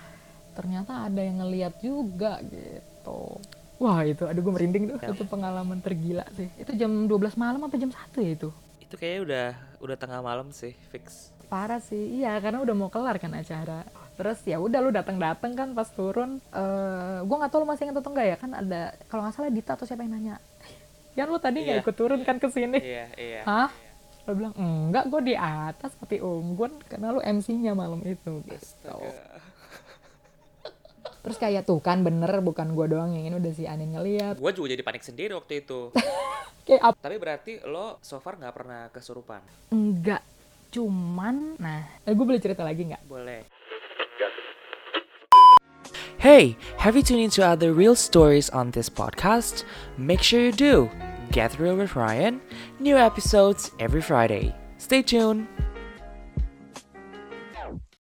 Ternyata 0.53 1.09
ada 1.09 1.17
yang 1.17 1.41
ngeliat 1.41 1.73
juga 1.81 2.37
gitu. 2.45 3.41
Wah 3.81 4.05
itu 4.05 4.29
aduh 4.29 4.41
gue 4.45 4.53
merinding 4.53 4.83
tuh. 4.93 4.97
Itu 5.01 5.25
pengalaman 5.25 5.81
tergila 5.81 6.29
sih. 6.37 6.45
Itu 6.61 6.77
jam 6.77 7.09
12 7.09 7.33
malam 7.33 7.65
apa 7.65 7.73
jam 7.73 7.89
1 7.89 8.21
ya 8.21 8.31
itu? 8.37 8.49
Itu 8.77 8.93
kayaknya 8.93 9.21
udah 9.25 9.47
udah 9.81 9.95
tengah 9.97 10.21
malam 10.21 10.53
sih, 10.53 10.77
fix. 10.93 11.33
parah 11.47 11.79
sih. 11.81 12.21
Iya 12.21 12.37
karena 12.43 12.61
udah 12.61 12.75
mau 12.75 12.91
kelar 12.93 13.17
kan 13.17 13.33
acara 13.33 13.81
terus 14.17 14.41
ya 14.43 14.57
udah 14.57 14.79
lu 14.79 14.89
datang 14.89 15.15
datang 15.15 15.53
kan 15.53 15.71
pas 15.71 15.87
turun 15.87 16.41
eh 16.43 17.17
gue 17.21 17.35
nggak 17.35 17.47
tahu 17.47 17.61
lu 17.61 17.65
masih 17.67 17.85
ingat 17.85 17.97
atau 17.97 18.09
enggak 18.09 18.25
ya 18.27 18.35
kan 18.35 18.49
ada 18.51 18.91
kalau 19.05 19.21
nggak 19.21 19.31
salah 19.31 19.47
Dita 19.47 19.71
atau 19.71 19.85
siapa 19.85 20.01
yang 20.01 20.11
nanya 20.11 20.35
kan 21.13 21.25
lu 21.25 21.37
tadi 21.37 21.57
nggak 21.61 21.71
Iya. 21.71 21.81
ikut 21.81 21.93
turun 21.95 22.19
kan 22.21 22.35
ke 22.35 22.45
sini 22.47 22.77
Iya, 22.77 23.03
iya. 23.15 23.41
hah 23.43 23.69
lo 24.23 24.31
bilang 24.33 24.51
enggak 24.53 25.03
gue 25.07 25.19
di 25.23 25.33
atas 25.33 25.91
tapi 25.95 26.17
unggun 26.17 26.81
karena 26.83 27.11
lu 27.11 27.19
MC-nya 27.21 27.71
malam 27.71 27.99
itu 28.01 28.41
gitu 28.43 28.57
Astaga. 28.57 29.07
terus 31.19 31.35
kayak 31.37 31.63
tuh 31.63 31.77
kan 31.77 32.01
bener 32.01 32.29
bukan 32.39 32.69
gue 32.69 32.85
doang 32.87 33.11
yang 33.11 33.23
ini 33.23 33.33
udah 33.35 33.51
si 33.51 33.63
Anin 33.63 33.91
ngeliat 33.91 34.35
Gue 34.35 34.51
juga 34.51 34.67
jadi 34.69 34.81
panik 34.81 35.01
sendiri 35.01 35.31
waktu 35.33 35.61
itu. 35.61 35.89
kayak 36.65 36.95
Tapi 36.95 37.15
berarti 37.15 37.51
lo 37.63 37.95
so 37.99 38.17
far 38.17 38.35
nggak 38.35 38.51
pernah 38.51 38.79
kesurupan? 38.89 39.39
enggak 39.69 40.19
cuman 40.67 41.55
nah 41.55 41.79
eh, 42.01 42.11
gue 42.11 42.23
boleh 42.23 42.37
cerita 42.37 42.59
lagi 42.59 42.85
nggak 42.85 43.01
Boleh. 43.05 43.41
Hey, 46.27 46.57
have 46.75 46.97
you 46.97 47.03
tuned 47.03 47.21
into 47.21 47.41
other 47.41 47.71
real 47.71 47.95
stories 47.95 48.49
on 48.49 48.71
this 48.71 48.89
podcast? 48.89 49.63
Make 49.97 50.21
sure 50.21 50.41
you 50.41 50.51
do. 50.51 50.91
Get 51.31 51.57
Real 51.57 51.77
with 51.77 51.95
Ryan. 51.95 52.41
New 52.81 52.97
episodes 52.97 53.71
every 53.79 54.01
Friday. 54.01 54.53
Stay 54.77 55.03
tuned. 55.03 55.47